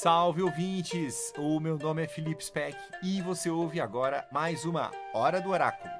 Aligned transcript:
Salve 0.00 0.42
ouvintes! 0.42 1.32
O 1.36 1.58
meu 1.58 1.76
nome 1.76 2.04
é 2.04 2.06
Felipe 2.06 2.44
Speck 2.44 2.78
e 3.02 3.20
você 3.20 3.50
ouve 3.50 3.80
agora 3.80 4.28
mais 4.30 4.64
uma 4.64 4.92
Hora 5.12 5.40
do 5.40 5.50
Oráculo. 5.50 5.92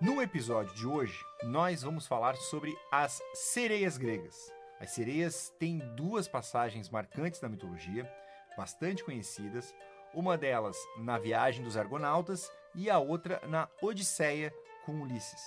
No 0.00 0.22
episódio 0.22 0.72
de 0.72 0.86
hoje, 0.86 1.20
nós 1.42 1.82
vamos 1.82 2.06
falar 2.06 2.36
sobre 2.36 2.72
as 2.92 3.20
sereias 3.34 3.98
gregas. 3.98 4.54
As 4.78 4.92
sereias 4.92 5.52
têm 5.58 5.78
duas 5.96 6.28
passagens 6.28 6.88
marcantes 6.88 7.40
na 7.40 7.48
mitologia, 7.48 8.08
bastante 8.56 9.02
conhecidas, 9.02 9.74
uma 10.14 10.38
delas 10.38 10.76
na 10.98 11.18
Viagem 11.18 11.64
dos 11.64 11.76
Argonautas 11.76 12.48
e 12.72 12.88
a 12.88 13.00
outra 13.00 13.42
na 13.48 13.68
Odisseia 13.82 14.54
com 14.86 15.00
Ulisses. 15.00 15.42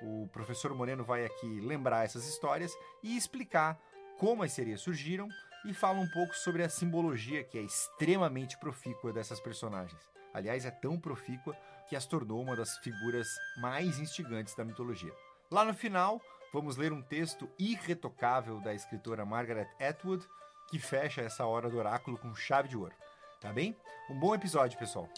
O 0.00 0.28
professor 0.28 0.72
Moreno 0.72 1.02
vai 1.02 1.24
aqui 1.26 1.60
lembrar 1.60 2.04
essas 2.04 2.28
histórias 2.28 2.72
e 3.02 3.16
explicar 3.16 3.76
como 4.20 4.42
as 4.42 4.52
sereias 4.52 4.82
surgiram 4.82 5.30
e 5.64 5.72
fala 5.72 5.98
um 5.98 6.06
pouco 6.06 6.34
sobre 6.34 6.62
a 6.62 6.68
simbologia 6.68 7.42
que 7.42 7.56
é 7.56 7.62
extremamente 7.62 8.58
profícua 8.58 9.14
dessas 9.14 9.40
personagens. 9.40 9.98
Aliás, 10.34 10.66
é 10.66 10.70
tão 10.70 11.00
profícua 11.00 11.56
que 11.88 11.96
as 11.96 12.04
tornou 12.04 12.42
uma 12.42 12.54
das 12.54 12.76
figuras 12.80 13.26
mais 13.62 13.98
instigantes 13.98 14.54
da 14.54 14.62
mitologia. 14.62 15.14
Lá 15.50 15.64
no 15.64 15.72
final, 15.72 16.20
vamos 16.52 16.76
ler 16.76 16.92
um 16.92 17.00
texto 17.00 17.48
irretocável 17.58 18.60
da 18.60 18.74
escritora 18.74 19.24
Margaret 19.24 19.70
Atwood 19.80 20.28
que 20.68 20.78
fecha 20.78 21.22
essa 21.22 21.46
hora 21.46 21.70
do 21.70 21.78
oráculo 21.78 22.18
com 22.18 22.34
chave 22.34 22.68
de 22.68 22.76
ouro. 22.76 22.94
Tá 23.40 23.50
bem? 23.54 23.74
Um 24.10 24.20
bom 24.20 24.34
episódio, 24.34 24.78
pessoal. 24.78 25.08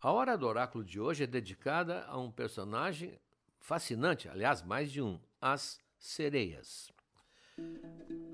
A 0.00 0.10
hora 0.10 0.36
do 0.36 0.44
oráculo 0.44 0.84
de 0.84 0.98
hoje 0.98 1.22
é 1.22 1.26
dedicada 1.26 2.04
a 2.06 2.18
um 2.18 2.32
personagem 2.32 3.16
fascinante, 3.66 4.28
aliás, 4.28 4.62
mais 4.62 4.92
de 4.92 5.02
um, 5.02 5.20
as 5.40 5.78
sereias. 5.98 6.90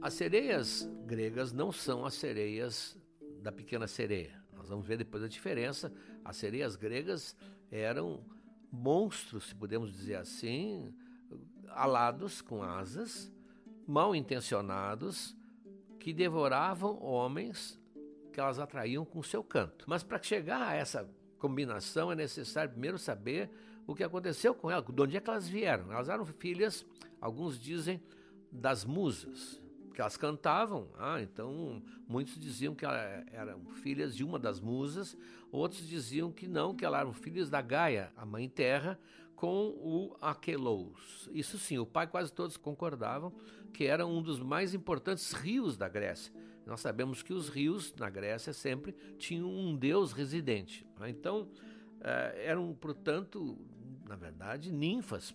As 0.01 0.15
sereias 0.15 0.89
gregas 1.07 1.53
não 1.53 1.71
são 1.71 2.05
as 2.05 2.15
sereias 2.15 2.99
da 3.41 3.53
pequena 3.53 3.87
sereia. 3.87 4.43
Nós 4.53 4.69
vamos 4.69 4.87
ver 4.87 4.97
depois 4.97 5.23
a 5.23 5.29
diferença. 5.29 5.93
As 6.25 6.37
sereias 6.37 6.77
gregas 6.77 7.37
eram 7.71 8.25
monstros, 8.71 9.49
se 9.49 9.55
podemos 9.55 9.93
dizer 9.93 10.17
assim, 10.17 10.95
alados 11.69 12.41
com 12.41 12.63
asas, 12.63 13.33
mal 13.87 14.15
intencionados, 14.15 15.37
que 15.99 16.13
devoravam 16.13 17.01
homens 17.03 17.81
que 18.33 18.41
elas 18.41 18.59
atraíam 18.59 19.05
com 19.05 19.23
seu 19.23 19.45
canto. 19.45 19.85
Mas 19.87 20.03
para 20.03 20.21
chegar 20.23 20.63
a 20.63 20.75
essa 20.75 21.09
combinação 21.39 22.11
é 22.11 22.15
necessário 22.15 22.71
primeiro 22.71 22.99
saber 22.99 23.51
o 23.87 23.95
que 23.95 24.05
aconteceu 24.05 24.55
com 24.55 24.71
elas, 24.71 24.85
de 24.85 25.03
onde 25.03 25.17
é 25.17 25.21
que 25.21 25.29
elas 25.29 25.49
vieram. 25.49 25.93
Elas 25.93 26.09
eram 26.09 26.25
filhas, 26.25 26.87
alguns 27.21 27.59
dizem, 27.59 28.01
das 28.51 28.85
musas, 28.85 29.61
que 29.95 30.01
elas 30.01 30.17
cantavam, 30.17 30.89
ah, 30.99 31.21
então 31.21 31.83
muitos 32.07 32.39
diziam 32.39 32.75
que 32.75 32.85
elas 32.85 33.25
eram 33.33 33.65
filhas 33.83 34.15
de 34.15 34.25
uma 34.25 34.39
das 34.39 34.61
musas, 34.61 35.17
outros 35.51 35.87
diziam 35.87 36.31
que 36.31 36.47
não, 36.47 36.75
que 36.75 36.85
elas 36.85 37.01
eram 37.01 37.13
filhas 37.13 37.51
da 37.51 37.61
Gaia, 37.61 38.13
a 38.17 38.25
mãe 38.25 38.49
terra, 38.49 38.99
com 39.35 39.69
o 39.71 40.17
Aquelos. 40.21 41.29
Isso 41.33 41.59
sim, 41.59 41.79
o 41.79 41.87
pai 41.87 42.07
quase 42.07 42.33
todos 42.33 42.57
concordavam 42.57 43.33
que 43.73 43.85
era 43.85 44.07
um 44.07 44.23
dos 44.23 44.39
mais 44.39 44.75
importantes 44.75 45.33
rios 45.33 45.77
da 45.77 45.89
Grécia. 45.89 46.33
Nós 46.65 46.81
sabemos 46.81 47.23
que 47.23 47.33
os 47.33 47.49
rios 47.49 47.93
na 47.95 48.09
Grécia 48.09 48.53
sempre 48.53 48.93
tinham 49.19 49.51
um 49.51 49.75
deus 49.77 50.13
residente. 50.13 50.87
Né? 51.01 51.11
Então, 51.11 51.49
eram, 52.37 52.75
portanto, 52.75 53.59
na 54.07 54.17
verdade, 54.17 54.73
ninfas 54.73 55.35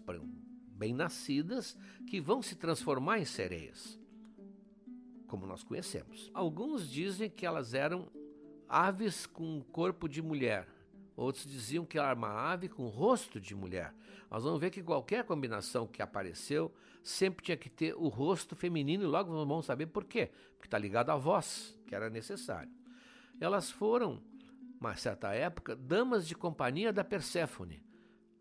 bem 0.74 0.94
nascidas 0.94 1.78
que 2.08 2.20
vão 2.20 2.42
se 2.42 2.56
transformar 2.56 3.20
em 3.20 3.26
sereias, 3.26 4.00
como 5.28 5.46
nós 5.46 5.64
conhecemos. 5.64 6.30
Alguns 6.34 6.90
dizem 6.90 7.30
que 7.30 7.46
elas 7.46 7.74
eram 7.74 8.08
aves 8.68 9.26
com 9.26 9.64
corpo 9.72 10.08
de 10.08 10.22
mulher, 10.22 10.68
Outros 11.18 11.48
diziam 11.48 11.84
que 11.84 11.98
era 11.98 12.14
uma 12.14 12.30
ave 12.30 12.70
com 12.70 12.88
rosto 12.88 13.42
de 13.42 13.56
mulher. 13.56 13.92
Nós 14.30 14.44
vamos 14.44 14.60
ver 14.60 14.70
que 14.70 14.84
qualquer 14.84 15.24
combinação 15.24 15.88
que 15.88 16.00
apareceu 16.00 16.72
sempre 17.04 17.44
tinha 17.44 17.58
que 17.58 17.72
ter 17.72 17.96
o 17.96 18.08
rosto 18.08 18.56
feminino 18.56 19.04
e 19.04 19.08
logo 19.08 19.34
vamos 19.34 19.66
saber 19.66 19.88
por 19.88 20.04
quê. 20.04 20.30
Porque 20.54 20.68
está 20.68 20.78
ligado 20.78 21.10
à 21.10 21.18
voz, 21.18 21.76
que 21.88 21.96
era 21.96 22.08
necessário. 22.08 22.70
Elas 23.42 23.72
foram, 23.72 24.22
uma 24.80 24.96
certa 24.96 25.34
época, 25.34 25.76
damas 25.76 26.28
de 26.28 26.36
companhia 26.36 26.94
da 26.94 27.04
Perséfone. 27.04 27.84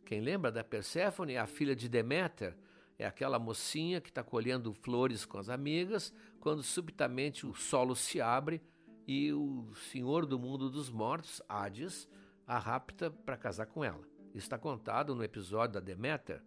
Quem 0.05 0.21
lembra 0.21 0.53
da 0.53 0.63
Perséfone 0.63 1.35
é 1.35 1.39
a 1.39 1.47
filha 1.47 1.75
de 1.75 1.89
Deméter, 1.89 2.57
é 2.99 3.07
aquela 3.07 3.39
mocinha 3.39 4.01
que 4.01 4.09
está 4.09 4.23
colhendo 4.23 4.73
flores 4.73 5.25
com 5.25 5.39
as 5.39 5.49
amigas, 5.49 6.13
quando 6.41 6.63
subitamente 6.63 7.47
o 7.47 7.55
solo 7.55 7.95
se 7.95 8.21
abre 8.21 8.63
e 9.07 9.33
o 9.33 9.75
senhor 9.91 10.25
do 10.25 10.39
mundo 10.39 10.71
dos 10.71 10.91
mortos, 10.91 11.43
Hades, 11.49 12.09
a 12.47 12.59
rapta 12.59 13.11
para 13.11 13.37
casar 13.37 13.67
com 13.67 13.85
ela. 13.85 14.03
Isso 14.29 14.47
está 14.47 14.59
contado 14.59 15.15
no 15.15 15.25
episódio 15.25 15.75
da 15.75 15.81
Deméter, 15.81 16.43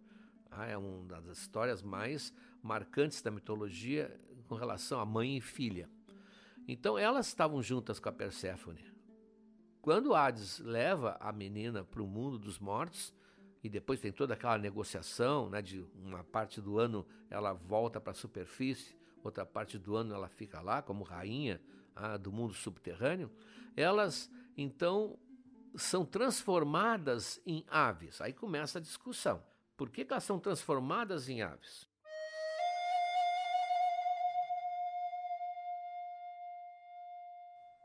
ah, 0.50 0.66
é 0.66 0.76
uma 0.76 1.20
das 1.20 1.38
histórias 1.38 1.80
mais 1.80 2.34
marcantes 2.62 3.22
da 3.22 3.30
mitologia 3.30 4.20
com 4.48 4.56
relação 4.56 4.98
a 4.98 5.06
mãe 5.06 5.36
e 5.36 5.40
filha. 5.40 5.88
Então 6.66 6.98
elas 6.98 7.28
estavam 7.28 7.62
juntas 7.62 8.00
com 8.00 8.08
a 8.08 8.12
Perséfone. 8.12 8.89
Quando 9.82 10.14
Hades 10.14 10.58
leva 10.58 11.16
a 11.20 11.32
menina 11.32 11.82
para 11.82 12.02
o 12.02 12.06
mundo 12.06 12.38
dos 12.38 12.58
mortos, 12.58 13.14
e 13.62 13.68
depois 13.68 14.00
tem 14.00 14.12
toda 14.12 14.34
aquela 14.34 14.58
negociação, 14.58 15.48
né, 15.48 15.60
de 15.60 15.84
uma 15.94 16.24
parte 16.24 16.60
do 16.60 16.78
ano 16.78 17.06
ela 17.28 17.52
volta 17.52 18.00
para 18.00 18.12
a 18.12 18.14
superfície, 18.14 18.96
outra 19.22 19.44
parte 19.44 19.78
do 19.78 19.96
ano 19.96 20.14
ela 20.14 20.28
fica 20.28 20.60
lá 20.60 20.80
como 20.82 21.04
rainha 21.04 21.60
ah, 21.94 22.16
do 22.16 22.32
mundo 22.32 22.54
subterrâneo, 22.54 23.30
elas 23.76 24.30
então 24.56 25.18
são 25.74 26.04
transformadas 26.04 27.40
em 27.46 27.64
aves. 27.68 28.20
Aí 28.20 28.32
começa 28.32 28.78
a 28.78 28.82
discussão. 28.82 29.42
Por 29.76 29.88
que, 29.88 30.04
que 30.04 30.12
elas 30.12 30.24
são 30.24 30.38
transformadas 30.38 31.28
em 31.28 31.42
aves? 31.42 31.89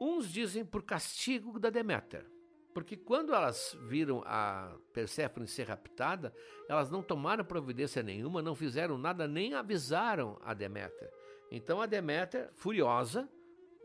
Uns 0.07 0.31
dizem 0.31 0.63
por 0.63 0.83
castigo 0.83 1.59
da 1.59 1.71
Deméter, 1.71 2.27
porque 2.75 2.95
quando 2.95 3.33
elas 3.33 3.75
viram 3.87 4.21
a 4.23 4.77
Perséfone 4.93 5.47
ser 5.47 5.67
raptada, 5.67 6.31
elas 6.69 6.91
não 6.91 7.01
tomaram 7.01 7.43
providência 7.43 8.03
nenhuma, 8.03 8.39
não 8.39 8.53
fizeram 8.53 8.99
nada, 8.99 9.27
nem 9.27 9.55
avisaram 9.55 10.39
a 10.43 10.53
Deméter. 10.53 11.11
Então 11.49 11.81
a 11.81 11.87
Deméter, 11.87 12.51
furiosa, 12.53 13.27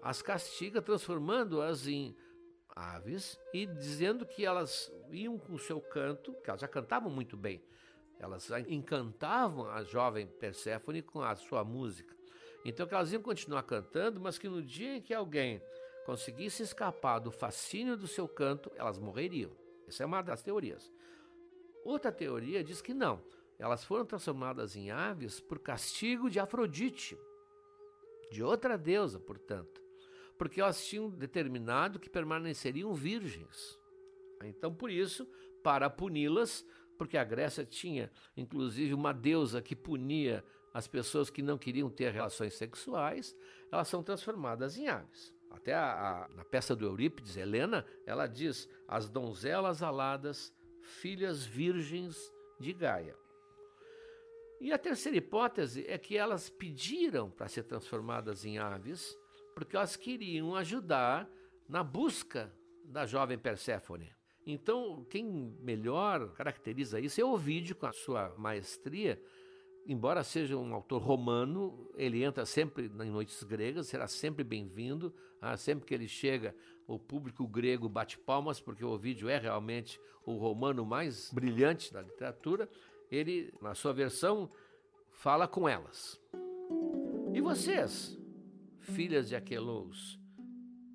as 0.03 0.21
castiga, 0.21 0.83
transformando-as 0.83 1.87
em 1.87 2.15
aves 2.69 3.41
e 3.55 3.65
dizendo 3.65 4.27
que 4.27 4.45
elas 4.45 4.93
iam 5.11 5.39
com 5.39 5.55
o 5.55 5.59
seu 5.59 5.81
canto, 5.81 6.35
que 6.45 6.51
elas 6.51 6.61
já 6.61 6.69
cantavam 6.69 7.11
muito 7.11 7.35
bem, 7.35 7.65
elas 8.19 8.51
encantavam 8.69 9.71
a 9.71 9.83
jovem 9.85 10.27
Perséfone 10.27 11.01
com 11.01 11.23
a 11.23 11.35
sua 11.35 11.65
música. 11.65 12.15
Então 12.63 12.87
que 12.87 12.93
elas 12.93 13.11
iam 13.11 13.23
continuar 13.23 13.63
cantando, 13.63 14.21
mas 14.21 14.37
que 14.37 14.51
no 14.51 14.63
dia 14.63 14.97
em 14.97 15.01
que 15.01 15.15
alguém 15.15 15.63
conseguisse 16.11 16.65
escapar 16.65 17.21
do 17.21 17.31
fascínio 17.31 17.97
do 17.97 18.09
seu 18.09 18.27
canto, 18.27 18.71
elas 18.75 18.99
morreriam. 18.99 19.53
Essa 19.87 20.03
é 20.03 20.07
uma 20.07 20.21
das 20.23 20.43
teorias. 20.43 20.93
Outra 21.85 22.11
teoria 22.11 22.65
diz 22.65 22.83
que 22.83 22.93
não, 22.93 23.23
elas 23.59 23.85
foram 23.85 24.05
transformadas 24.05 24.75
em 24.75 24.91
aves 24.91 25.39
por 25.39 25.61
castigo 25.61 26.29
de 26.29 26.41
Afrodite, 26.41 27.17
de 28.33 28.43
outra 28.43 28.77
deusa, 28.77 29.21
portanto 29.21 29.81
porque 30.41 30.59
elas 30.59 30.83
tinham 30.87 31.11
determinado 31.11 32.01
que 32.01 32.09
permaneceriam 32.09 32.95
virgens. 32.95 33.79
Então, 34.43 34.75
por 34.75 34.91
isso, 34.91 35.29
para 35.63 35.91
puni-las, 35.91 36.67
porque 36.97 37.19
a 37.19 37.25
Grécia 37.25 37.63
tinha, 37.63 38.11
inclusive, 38.35 38.95
uma 38.95 39.13
deusa 39.13 39.61
que 39.61 39.77
punia 39.77 40.43
as 40.73 40.89
pessoas 40.89 41.29
que 41.29 41.43
não 41.43 41.59
queriam 41.59 41.91
ter 41.91 42.11
relações 42.11 42.55
sexuais, 42.55 43.37
elas 43.71 43.89
são 43.89 44.03
transformadas 44.03 44.79
em 44.79 44.89
aves. 44.89 45.31
Até 45.51 45.75
a, 45.75 45.93
a, 46.25 46.29
na 46.29 46.45
peça 46.45 46.75
do 46.77 46.87
Eurípides, 46.87 47.37
Helena, 47.37 47.85
ela 48.07 48.27
diz: 48.27 48.69
as 48.87 49.11
donzelas 49.11 49.83
aladas, 49.83 50.55
filhas 50.81 51.45
virgens 51.45 52.17
de 52.59 52.73
Gaia. 52.73 53.17
E 54.61 54.73
a 54.73 54.79
terceira 54.79 55.17
hipótese 55.19 55.85
é 55.89 55.97
que 55.97 56.17
elas 56.17 56.51
pediram 56.51 57.31
para 57.31 57.49
ser 57.49 57.65
transformadas 57.65 58.45
em 58.45 58.59
aves 58.59 59.17
porque 59.55 59.77
elas 59.77 59.97
queriam 59.97 60.55
ajudar 60.55 61.29
na 61.69 61.83
busca 61.83 62.53
da 62.85 63.07
jovem 63.07 63.39
Perséfone. 63.39 64.11
Então, 64.47 65.05
quem 65.11 65.55
melhor 65.61 66.33
caracteriza 66.33 66.99
isso 66.99 67.21
é 67.21 67.25
Ovídio, 67.25 67.77
com 67.77 67.87
a 67.87 67.93
sua 67.93 68.35
maestria. 68.37 69.23
Embora 69.91 70.23
seja 70.23 70.57
um 70.57 70.73
autor 70.73 71.03
romano, 71.03 71.91
ele 71.97 72.23
entra 72.23 72.47
sempre 72.47 72.87
em 72.87 73.11
noites 73.11 73.43
gregas, 73.43 73.89
será 73.89 74.07
sempre 74.07 74.45
bem-vindo. 74.45 75.13
Ah, 75.43 75.57
sempre 75.57 75.85
que 75.85 75.93
ele 75.93 76.07
chega, 76.07 76.55
o 76.87 76.97
público 76.97 77.45
grego 77.45 77.89
bate 77.89 78.17
palmas, 78.17 78.61
porque 78.61 78.85
Ovídio 78.85 79.29
é 79.29 79.37
realmente 79.37 80.01
o 80.25 80.37
romano 80.37 80.87
mais 80.87 81.33
brilhante 81.33 81.93
da 81.93 82.03
literatura. 82.03 82.71
Ele, 83.11 83.53
na 83.61 83.75
sua 83.75 83.93
versão 83.93 84.49
fala 85.11 85.49
com 85.49 85.69
elas. 85.69 86.21
E 87.35 87.41
vocês, 87.41 88.17
filhas 88.79 89.29
de 89.29 89.35
Aquelos, 89.35 90.21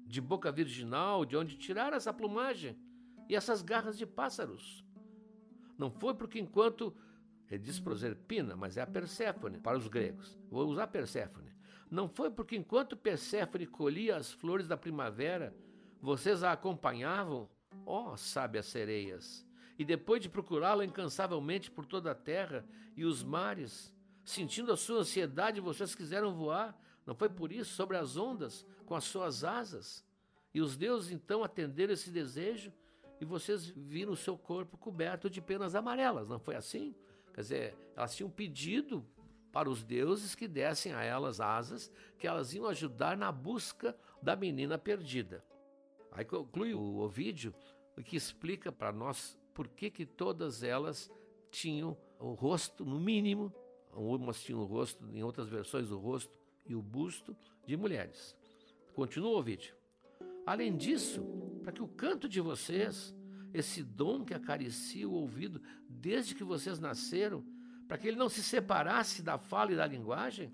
de 0.08 0.22
boca 0.22 0.54
virginal, 0.54 1.26
de 1.26 1.36
onde 1.36 1.58
tiraram 1.58 1.98
essa 1.98 2.14
plumagem 2.14 2.80
e 3.28 3.36
essas 3.36 3.62
garras 3.62 3.98
de 3.98 4.06
pássaros? 4.06 4.86
Não 5.78 5.92
foi 5.92 6.14
porque 6.14 6.40
enquanto 6.40 6.96
ele 7.50 7.64
diz 7.64 7.80
Proserpina, 7.80 8.56
mas 8.56 8.78
é 8.78 8.82
a 8.82 8.88
Perséfone 8.88 9.60
para 9.60 9.78
os 9.78 9.88
gregos. 9.88 10.38
Vou 10.50 10.68
usar 10.68 10.88
Perséfone. 10.88 11.54
Não 11.90 12.08
foi 12.08 12.32
porque 12.32 12.56
enquanto 12.56 12.98
Perséfone 12.98 13.68
colhia 13.68 14.18
as 14.18 14.32
flores 14.32 14.68
da 14.68 14.76
primavera, 14.76 15.56
vocês 16.02 16.44
a 16.44 16.52
acompanhavam, 16.52 17.50
ó 17.86 18.14
oh, 18.14 18.18
sábias 18.18 18.66
sereias, 18.66 19.46
e 19.78 19.86
depois 19.86 20.22
de 20.22 20.30
procurá-la 20.30 20.86
incansavelmente 20.86 21.70
por 21.70 21.86
toda 21.86 22.12
a 22.12 22.16
terra 22.16 22.66
e 22.96 23.06
os 23.06 23.24
mares, 23.24 23.94
sentindo 24.24 24.72
a 24.72 24.78
sua 24.78 25.00
ansiedade, 25.00 25.62
vocês 25.62 25.94
quiseram 25.94 26.34
voar. 26.34 26.80
Não 27.06 27.14
foi 27.14 27.30
por 27.30 27.52
isso 27.52 27.74
sobre 27.74 27.98
as 27.98 28.18
ondas 28.18 28.66
com 28.86 28.96
as 28.96 29.04
suas 29.04 29.44
asas? 29.44 30.04
E 30.54 30.62
os 30.62 30.76
deuses 30.76 31.12
então 31.12 31.44
atenderam 31.44 31.94
esse 31.94 32.10
desejo 32.10 32.72
e 33.20 33.26
vocês 33.26 33.66
viram 33.68 34.14
o 34.14 34.18
seu 34.18 34.38
corpo 34.38 34.78
coberto 34.78 35.30
de 35.30 35.42
penas 35.42 35.76
amarelas, 35.76 36.28
não 36.28 36.40
foi 36.40 36.56
assim? 36.56 36.96
Quer 37.36 37.42
dizer, 37.42 37.78
elas 37.98 38.16
tinham 38.16 38.30
pedido 38.30 39.06
para 39.52 39.70
os 39.70 39.84
deuses 39.84 40.34
que 40.34 40.48
dessem 40.48 40.94
a 40.94 41.04
elas 41.04 41.42
asas, 41.42 41.92
que 42.18 42.26
elas 42.26 42.54
iam 42.54 42.66
ajudar 42.66 43.18
na 43.18 43.30
busca 43.30 43.94
da 44.22 44.38
menina 44.38 44.78
perdida. 44.78 45.44
Aí 46.14 46.24
conclui 46.24 46.74
o 46.74 47.00
Ovídio, 47.00 47.54
que 48.06 48.16
explica 48.16 48.72
para 48.72 48.94
nós 48.94 49.38
por 49.54 49.68
que, 49.68 49.90
que 49.90 50.06
todas 50.06 50.64
elas 50.64 51.12
tinham 51.52 51.98
o 52.22 52.32
rosto, 52.32 52.86
no 52.86 53.02
mínimo, 53.02 53.54
umas 53.92 54.42
tinham 54.42 54.62
o 54.62 54.66
rosto, 54.66 55.06
em 55.14 55.22
outras 55.22 55.50
versões, 55.50 55.92
o 55.92 55.98
rosto 55.98 56.40
e 56.66 56.74
o 56.74 56.82
busto 56.82 57.36
de 57.66 57.76
mulheres. 57.76 58.34
Continua 58.94 59.38
o 59.38 59.44
vídeo. 59.44 59.76
Além 60.46 60.78
disso, 60.78 61.22
para 61.62 61.74
que 61.74 61.84
o 61.84 61.88
canto 61.88 62.30
de 62.30 62.40
vocês 62.40 63.14
esse 63.56 63.82
dom 63.82 64.26
que 64.26 64.34
acaricia 64.34 65.08
o 65.08 65.14
ouvido 65.14 65.62
desde 65.88 66.36
que 66.36 66.44
vocês 66.44 66.78
nasceram, 66.78 67.44
para 67.88 67.98
que 67.98 68.08
ele 68.08 68.18
não 68.18 68.28
se 68.28 68.44
separasse 68.44 69.24
da 69.24 69.38
fala 69.38 69.72
e 69.72 69.76
da 69.76 69.88
linguagem, 69.88 70.52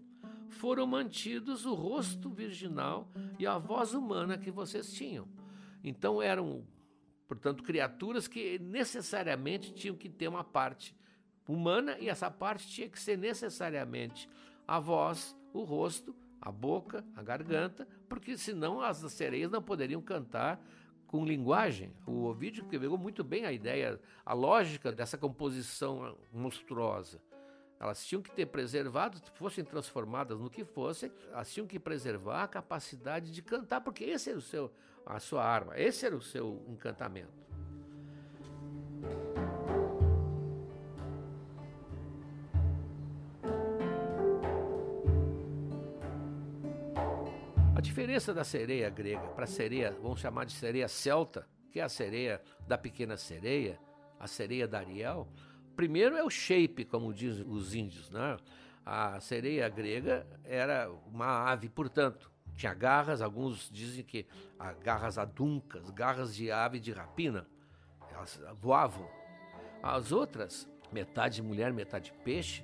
foram 0.49 0.85
mantidos 0.85 1.65
o 1.65 1.73
rosto 1.73 2.29
virginal 2.29 3.09
e 3.39 3.47
a 3.47 3.57
voz 3.57 3.93
humana 3.93 4.37
que 4.37 4.51
vocês 4.51 4.93
tinham. 4.93 5.27
Então 5.83 6.21
eram, 6.21 6.63
portanto, 7.27 7.63
criaturas 7.63 8.27
que 8.27 8.59
necessariamente 8.59 9.73
tinham 9.73 9.95
que 9.95 10.07
ter 10.09 10.27
uma 10.27 10.43
parte 10.43 10.95
humana 11.47 11.97
e 11.99 12.07
essa 12.07 12.29
parte 12.29 12.67
tinha 12.67 12.87
que 12.87 12.99
ser 12.99 13.17
necessariamente 13.17 14.29
a 14.67 14.79
voz, 14.79 15.35
o 15.51 15.63
rosto, 15.63 16.15
a 16.39 16.51
boca, 16.51 17.03
a 17.15 17.23
garganta, 17.23 17.87
porque 18.07 18.37
senão 18.37 18.79
as 18.79 18.97
sereias 19.11 19.49
não 19.49 19.61
poderiam 19.61 20.01
cantar 20.01 20.63
com 21.11 21.25
linguagem. 21.25 21.93
O 22.07 22.23
Ovidio 22.23 22.63
pegou 22.63 22.97
muito 22.97 23.23
bem 23.23 23.45
a 23.45 23.51
ideia, 23.51 23.99
a 24.25 24.33
lógica 24.33 24.91
dessa 24.91 25.17
composição 25.17 26.17
monstruosa. 26.31 27.21
Elas 27.77 28.05
tinham 28.05 28.21
que 28.21 28.31
ter 28.31 28.45
preservado, 28.45 29.19
fossem 29.33 29.65
transformadas 29.65 30.39
no 30.39 30.49
que 30.49 30.63
fossem, 30.63 31.11
elas 31.31 31.51
tinham 31.51 31.67
que 31.67 31.79
preservar 31.79 32.43
a 32.43 32.47
capacidade 32.47 33.31
de 33.31 33.41
cantar, 33.41 33.81
porque 33.81 34.03
esse 34.05 34.29
era 34.29 34.37
o 34.37 34.41
seu, 34.41 34.71
a 35.05 35.19
sua 35.19 35.43
arma, 35.43 35.77
esse 35.77 36.05
era 36.05 36.15
o 36.15 36.21
seu 36.21 36.63
encantamento. 36.69 37.50
A 47.81 47.83
diferença 47.83 48.31
da 48.31 48.43
sereia 48.43 48.91
grega 48.91 49.27
para 49.29 49.45
a 49.45 49.47
sereia, 49.47 49.97
vamos 50.03 50.19
chamar 50.19 50.45
de 50.45 50.51
sereia 50.51 50.87
celta, 50.87 51.47
que 51.71 51.79
é 51.79 51.83
a 51.83 51.89
sereia 51.89 52.39
da 52.67 52.77
pequena 52.77 53.17
sereia, 53.17 53.79
a 54.19 54.27
sereia 54.27 54.67
da 54.67 54.77
Ariel, 54.77 55.27
primeiro 55.75 56.15
é 56.15 56.23
o 56.23 56.29
shape, 56.29 56.85
como 56.85 57.11
dizem 57.11 57.43
os 57.43 57.73
índios, 57.73 58.11
né? 58.11 58.37
A 58.85 59.19
sereia 59.19 59.67
grega 59.67 60.27
era 60.43 60.91
uma 61.07 61.49
ave, 61.51 61.69
portanto, 61.69 62.31
tinha 62.55 62.71
garras, 62.71 63.19
alguns 63.19 63.67
dizem 63.71 64.03
que 64.03 64.27
garras 64.83 65.17
aduncas, 65.17 65.89
garras 65.89 66.35
de 66.35 66.51
ave 66.51 66.79
de 66.79 66.91
rapina, 66.91 67.47
elas 68.11 68.39
voavam. 68.61 69.09
As 69.81 70.11
outras, 70.11 70.69
metade 70.91 71.41
mulher, 71.41 71.73
metade 71.73 72.13
peixe, 72.23 72.63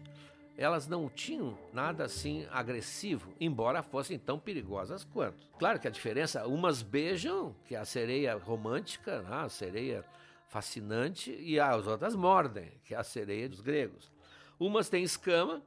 elas 0.57 0.87
não 0.87 1.07
tinham 1.07 1.55
nada 1.71 2.05
assim 2.05 2.47
agressivo, 2.49 3.31
embora 3.39 3.83
fossem 3.83 4.17
tão 4.17 4.39
perigosas 4.39 5.03
quanto. 5.03 5.47
Claro 5.59 5.79
que 5.79 5.87
a 5.87 5.91
diferença, 5.91 6.47
umas 6.47 6.81
beijam, 6.81 7.55
que 7.63 7.75
é 7.75 7.77
a 7.77 7.85
sereia 7.85 8.35
romântica, 8.35 9.21
né? 9.21 9.35
a 9.35 9.49
sereia 9.49 10.03
fascinante, 10.47 11.31
e 11.31 11.59
as 11.59 11.85
outras 11.85 12.15
mordem, 12.15 12.71
que 12.83 12.95
é 12.95 12.97
a 12.97 13.03
sereia 13.03 13.47
dos 13.47 13.61
gregos. 13.61 14.11
Umas 14.59 14.89
têm 14.89 15.03
escama, 15.03 15.61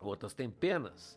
outras 0.00 0.34
têm 0.34 0.50
penas. 0.50 1.16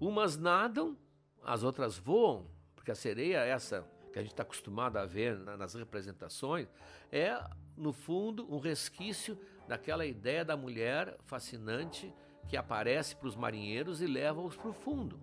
Umas 0.00 0.38
nadam, 0.38 0.96
as 1.44 1.62
outras 1.62 1.98
voam, 1.98 2.46
porque 2.74 2.90
a 2.90 2.94
sereia, 2.94 3.38
essa 3.38 3.86
que 4.10 4.18
a 4.18 4.22
gente 4.22 4.32
está 4.32 4.42
acostumado 4.42 4.96
a 4.96 5.04
ver 5.04 5.38
nas 5.38 5.74
representações, 5.74 6.66
é, 7.12 7.38
no 7.76 7.92
fundo, 7.92 8.50
um 8.50 8.58
resquício 8.58 9.38
daquela 9.66 10.06
ideia 10.06 10.44
da 10.44 10.56
mulher 10.56 11.16
fascinante 11.24 12.12
que 12.48 12.56
aparece 12.56 13.16
para 13.16 13.28
os 13.28 13.36
marinheiros 13.36 14.00
e 14.00 14.06
leva-os 14.06 14.56
para 14.56 14.70
o 14.70 14.72
fundo. 14.72 15.20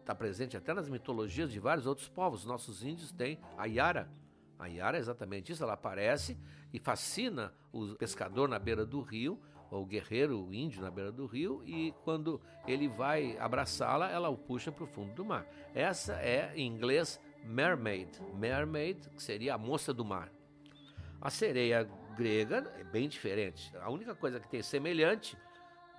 Está 0.00 0.14
presente 0.14 0.56
até 0.56 0.74
nas 0.74 0.88
mitologias 0.88 1.50
de 1.50 1.58
vários 1.58 1.86
outros 1.86 2.08
povos. 2.08 2.44
Nossos 2.44 2.84
índios 2.84 3.12
têm 3.12 3.38
a 3.56 3.64
Yara. 3.66 4.10
A 4.58 4.66
Yara 4.66 4.98
é 4.98 5.00
exatamente 5.00 5.52
isso, 5.52 5.62
ela 5.62 5.72
aparece 5.72 6.38
e 6.72 6.78
fascina 6.78 7.52
o 7.72 7.94
pescador 7.94 8.48
na 8.48 8.58
beira 8.58 8.84
do 8.84 9.00
rio, 9.00 9.40
ou 9.70 9.82
o 9.82 9.86
guerreiro, 9.86 10.44
o 10.44 10.54
índio 10.54 10.82
na 10.82 10.90
beira 10.90 11.10
do 11.10 11.26
rio, 11.26 11.62
e 11.64 11.92
quando 12.04 12.40
ele 12.66 12.86
vai 12.86 13.36
abraçá-la, 13.38 14.10
ela 14.10 14.28
o 14.28 14.36
puxa 14.36 14.70
para 14.70 14.84
o 14.84 14.86
fundo 14.86 15.12
do 15.14 15.24
mar. 15.24 15.46
Essa 15.74 16.14
é, 16.14 16.52
em 16.54 16.66
inglês, 16.66 17.20
mermaid. 17.44 18.10
Mermaid, 18.34 19.08
que 19.10 19.22
seria 19.22 19.54
a 19.54 19.58
moça 19.58 19.92
do 19.92 20.04
mar. 20.04 20.30
A 21.20 21.30
sereia 21.30 21.88
grega 22.14 22.72
é 22.78 22.84
bem 22.84 23.08
diferente. 23.08 23.76
A 23.78 23.90
única 23.90 24.14
coisa 24.14 24.38
que 24.40 24.48
tem 24.48 24.62
semelhante, 24.62 25.36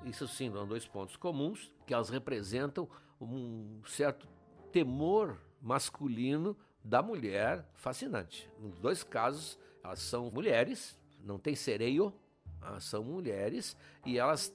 isso 0.03 0.27
sim, 0.27 0.51
são 0.51 0.67
dois 0.67 0.88
pontos 0.88 1.15
comuns, 1.15 1.72
que 1.86 1.93
elas 1.93 2.10
representam 2.10 2.88
um 3.19 3.81
certo 3.86 4.27
temor 4.72 5.38
masculino 5.62 6.57
da 6.84 7.01
mulher 7.01 7.65
fascinante. 7.75 8.50
Nos 8.60 8.77
dois 8.79 9.03
casos, 9.03 9.57
elas 9.84 10.00
são 10.00 10.29
mulheres, 10.31 11.00
não 11.24 11.39
tem 11.39 11.55
sereio, 11.55 12.13
elas 12.62 12.84
são 12.84 13.03
mulheres 13.03 13.75
e 14.05 14.17
elas, 14.17 14.53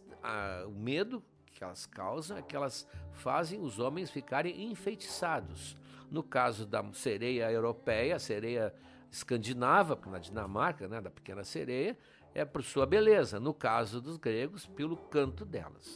o 0.66 0.70
medo 0.70 1.22
que 1.46 1.64
elas 1.64 1.86
causam 1.86 2.36
é 2.36 2.42
que 2.42 2.54
elas 2.54 2.86
fazem 3.12 3.60
os 3.60 3.78
homens 3.78 4.10
ficarem 4.10 4.70
enfeitiçados. 4.70 5.76
No 6.10 6.22
caso 6.22 6.66
da 6.66 6.84
sereia 6.92 7.50
europeia, 7.50 8.16
a 8.16 8.18
sereia 8.18 8.74
escandinava, 9.10 9.98
na 10.06 10.18
Dinamarca, 10.18 10.88
né, 10.88 11.00
da 11.00 11.10
pequena 11.10 11.44
sereia, 11.44 11.96
é 12.34 12.44
por 12.44 12.62
sua 12.62 12.86
beleza, 12.86 13.40
no 13.40 13.52
caso 13.52 14.00
dos 14.00 14.16
gregos, 14.16 14.66
pelo 14.66 14.96
canto 14.96 15.44
delas. 15.44 15.94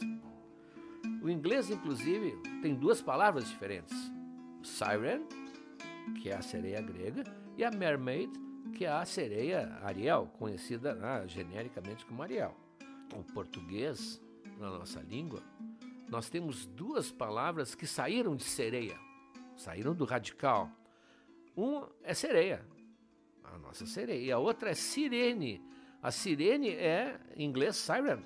O 1.21 1.29
inglês, 1.29 1.69
inclusive, 1.69 2.35
tem 2.61 2.75
duas 2.75 3.01
palavras 3.01 3.47
diferentes: 3.47 3.95
siren, 4.63 5.25
que 6.21 6.29
é 6.29 6.35
a 6.35 6.41
sereia 6.41 6.81
grega, 6.81 7.23
e 7.57 7.63
a 7.63 7.71
mermaid, 7.71 8.31
que 8.73 8.85
é 8.85 8.89
a 8.89 9.05
sereia 9.05 9.79
Ariel, 9.81 10.27
conhecida 10.37 10.93
né, 10.93 11.27
genericamente 11.27 12.05
como 12.05 12.21
Ariel. 12.21 12.55
O 13.15 13.23
português, 13.33 14.21
na 14.59 14.69
nossa 14.69 14.99
língua, 14.99 15.41
nós 16.09 16.29
temos 16.29 16.65
duas 16.65 17.11
palavras 17.11 17.73
que 17.73 17.87
saíram 17.87 18.35
de 18.35 18.43
sereia, 18.43 18.97
saíram 19.55 19.93
do 19.93 20.05
radical. 20.05 20.69
Uma 21.55 21.89
é 22.03 22.13
sereia, 22.13 22.65
a 23.53 23.57
nossa 23.57 23.85
sereia. 23.85 24.25
E 24.25 24.31
a 24.31 24.37
outra 24.37 24.71
é 24.71 24.73
sirene. 24.73 25.61
A 26.01 26.11
sirene 26.11 26.69
é, 26.69 27.19
em 27.35 27.45
inglês, 27.45 27.75
siren. 27.75 28.23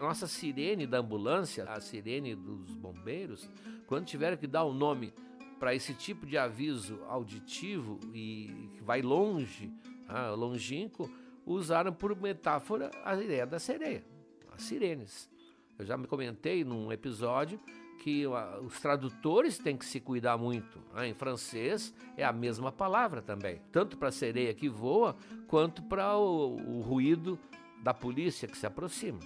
Nossa 0.00 0.26
sirene 0.26 0.86
da 0.86 0.98
ambulância, 0.98 1.64
a 1.64 1.80
sirene 1.80 2.34
dos 2.34 2.74
bombeiros, 2.74 3.48
quando 3.86 4.06
tiveram 4.06 4.36
que 4.36 4.46
dar 4.46 4.64
o 4.64 4.70
um 4.70 4.74
nome 4.74 5.14
para 5.60 5.74
esse 5.74 5.94
tipo 5.94 6.26
de 6.26 6.36
aviso 6.36 7.00
auditivo 7.04 8.00
e 8.12 8.70
que 8.74 8.82
vai 8.82 9.00
longe, 9.00 9.72
ah, 10.08 10.30
longínquo, 10.30 11.08
usaram 11.46 11.92
por 11.92 12.20
metáfora 12.20 12.90
a 13.04 13.14
ideia 13.14 13.46
da 13.46 13.60
sereia, 13.60 14.04
as 14.50 14.62
sirenes. 14.62 15.30
Eu 15.78 15.84
já 15.84 15.96
me 15.96 16.08
comentei 16.08 16.64
num 16.64 16.92
episódio 16.92 17.60
que 18.02 18.26
os 18.26 18.80
tradutores 18.80 19.58
têm 19.58 19.76
que 19.76 19.86
se 19.86 20.00
cuidar 20.00 20.36
muito. 20.36 20.80
Né? 20.92 21.08
Em 21.08 21.14
francês 21.14 21.94
é 22.16 22.24
a 22.24 22.32
mesma 22.32 22.72
palavra 22.72 23.22
também, 23.22 23.62
tanto 23.70 23.96
para 23.96 24.08
a 24.08 24.12
sereia 24.12 24.52
que 24.52 24.68
voa, 24.68 25.14
quanto 25.46 25.84
para 25.84 26.16
o, 26.18 26.56
o 26.56 26.80
ruído 26.80 27.38
da 27.80 27.94
polícia 27.94 28.48
que 28.48 28.58
se 28.58 28.66
aproxima. 28.66 29.20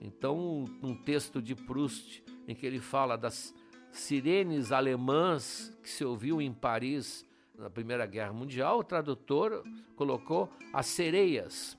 Então, 0.00 0.64
um 0.82 0.92
texto 0.92 1.40
de 1.40 1.54
Proust 1.54 2.24
em 2.48 2.54
que 2.54 2.66
ele 2.66 2.80
fala 2.80 3.16
das 3.16 3.54
sirenes 3.92 4.72
alemãs 4.72 5.72
que 5.80 5.88
se 5.88 6.04
ouviu 6.04 6.42
em 6.42 6.52
Paris 6.52 7.24
na 7.56 7.70
Primeira 7.70 8.06
Guerra 8.06 8.32
Mundial, 8.32 8.80
o 8.80 8.84
tradutor 8.84 9.62
colocou 9.94 10.50
as 10.72 10.86
sereias. 10.86 11.78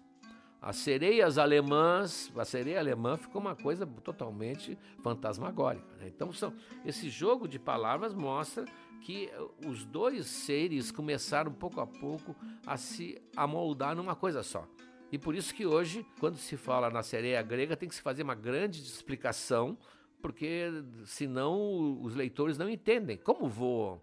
As 0.61 0.75
sereias 0.75 1.39
alemãs, 1.39 2.31
a 2.37 2.45
sereia 2.45 2.79
alemã 2.79 3.17
ficou 3.17 3.41
uma 3.41 3.55
coisa 3.55 3.83
totalmente 4.03 4.77
fantasmagórica. 5.01 5.95
Né? 5.97 6.07
Então, 6.07 6.31
são, 6.31 6.53
esse 6.85 7.09
jogo 7.09 7.47
de 7.47 7.57
palavras 7.57 8.13
mostra 8.13 8.65
que 9.01 9.31
os 9.65 9.83
dois 9.83 10.27
seres 10.27 10.91
começaram 10.91 11.51
pouco 11.51 11.81
a 11.81 11.87
pouco 11.87 12.35
a 12.67 12.77
se 12.77 13.19
amoldar 13.35 13.95
numa 13.95 14.15
coisa 14.15 14.43
só. 14.43 14.67
E 15.11 15.17
por 15.17 15.33
isso 15.33 15.51
que 15.51 15.65
hoje, 15.65 16.05
quando 16.19 16.37
se 16.37 16.55
fala 16.55 16.91
na 16.91 17.01
sereia 17.01 17.41
grega, 17.41 17.75
tem 17.75 17.89
que 17.89 17.95
se 17.95 18.01
fazer 18.01 18.21
uma 18.21 18.35
grande 18.35 18.83
explicação, 18.83 19.75
porque 20.21 20.69
senão 21.05 21.99
os 22.03 22.13
leitores 22.13 22.59
não 22.59 22.69
entendem 22.69 23.17
como 23.17 23.49
voam, 23.49 23.99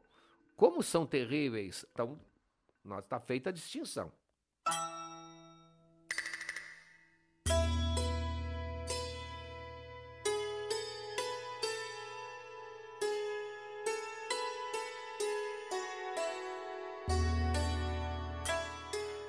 como 0.57 0.83
são 0.83 1.07
terríveis. 1.07 1.87
Então, 1.93 2.19
está 2.99 3.21
feita 3.21 3.51
a 3.51 3.53
distinção. 3.53 4.11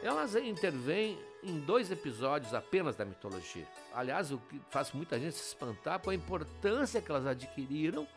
Elas 0.09 0.35
intervêm 0.35 1.19
em 1.43 1.59
dois 1.59 1.91
episódios 1.91 2.55
apenas 2.55 2.95
da 2.95 3.05
mitologia. 3.05 3.67
Aliás, 3.93 4.31
o 4.31 4.39
que 4.39 4.59
faz 4.71 4.91
muita 4.91 5.19
gente 5.19 5.35
se 5.35 5.49
espantar 5.49 5.99
com 5.99 6.09
a 6.09 6.15
importância 6.15 6.99
que 6.99 7.11
elas 7.11 7.27
adquiriram 7.27 8.07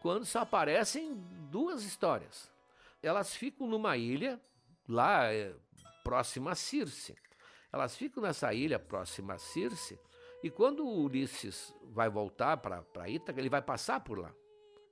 quando 0.00 0.24
só 0.24 0.42
aparecem 0.42 1.12
duas 1.50 1.82
histórias. 1.82 2.48
Elas 3.02 3.34
ficam 3.34 3.66
numa 3.66 3.96
ilha, 3.96 4.40
lá 4.88 5.24
é, 5.24 5.52
próxima 6.04 6.52
a 6.52 6.54
Circe. 6.54 7.16
Elas 7.72 7.96
ficam 7.96 8.22
nessa 8.22 8.54
ilha 8.54 8.78
próxima 8.78 9.34
a 9.34 9.38
Circe, 9.38 9.98
e 10.44 10.50
quando 10.50 10.86
Ulisses 10.86 11.74
vai 11.82 12.08
voltar 12.08 12.58
para 12.58 13.08
Ítaca, 13.08 13.40
ele 13.40 13.50
vai 13.50 13.60
passar 13.60 13.98
por 13.98 14.20
lá. 14.20 14.32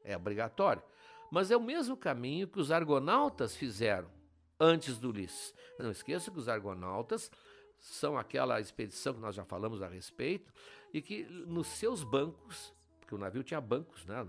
É 0.02 0.16
obrigatório. 0.16 0.82
Mas 1.30 1.52
é 1.52 1.56
o 1.56 1.62
mesmo 1.62 1.96
caminho 1.96 2.48
que 2.48 2.58
os 2.58 2.72
argonautas 2.72 3.54
fizeram 3.54 4.17
antes 4.58 4.98
do 4.98 5.10
Ulisses. 5.10 5.54
Não 5.78 5.90
esqueça 5.90 6.30
que 6.30 6.38
os 6.38 6.48
argonautas 6.48 7.30
são 7.78 8.18
aquela 8.18 8.60
expedição 8.60 9.14
que 9.14 9.20
nós 9.20 9.34
já 9.34 9.44
falamos 9.44 9.82
a 9.82 9.88
respeito 9.88 10.52
e 10.92 11.00
que 11.00 11.24
nos 11.24 11.66
seus 11.68 12.02
bancos, 12.02 12.74
porque 13.00 13.14
o 13.14 13.18
navio 13.18 13.42
tinha 13.42 13.60
bancos, 13.60 14.04
né, 14.04 14.26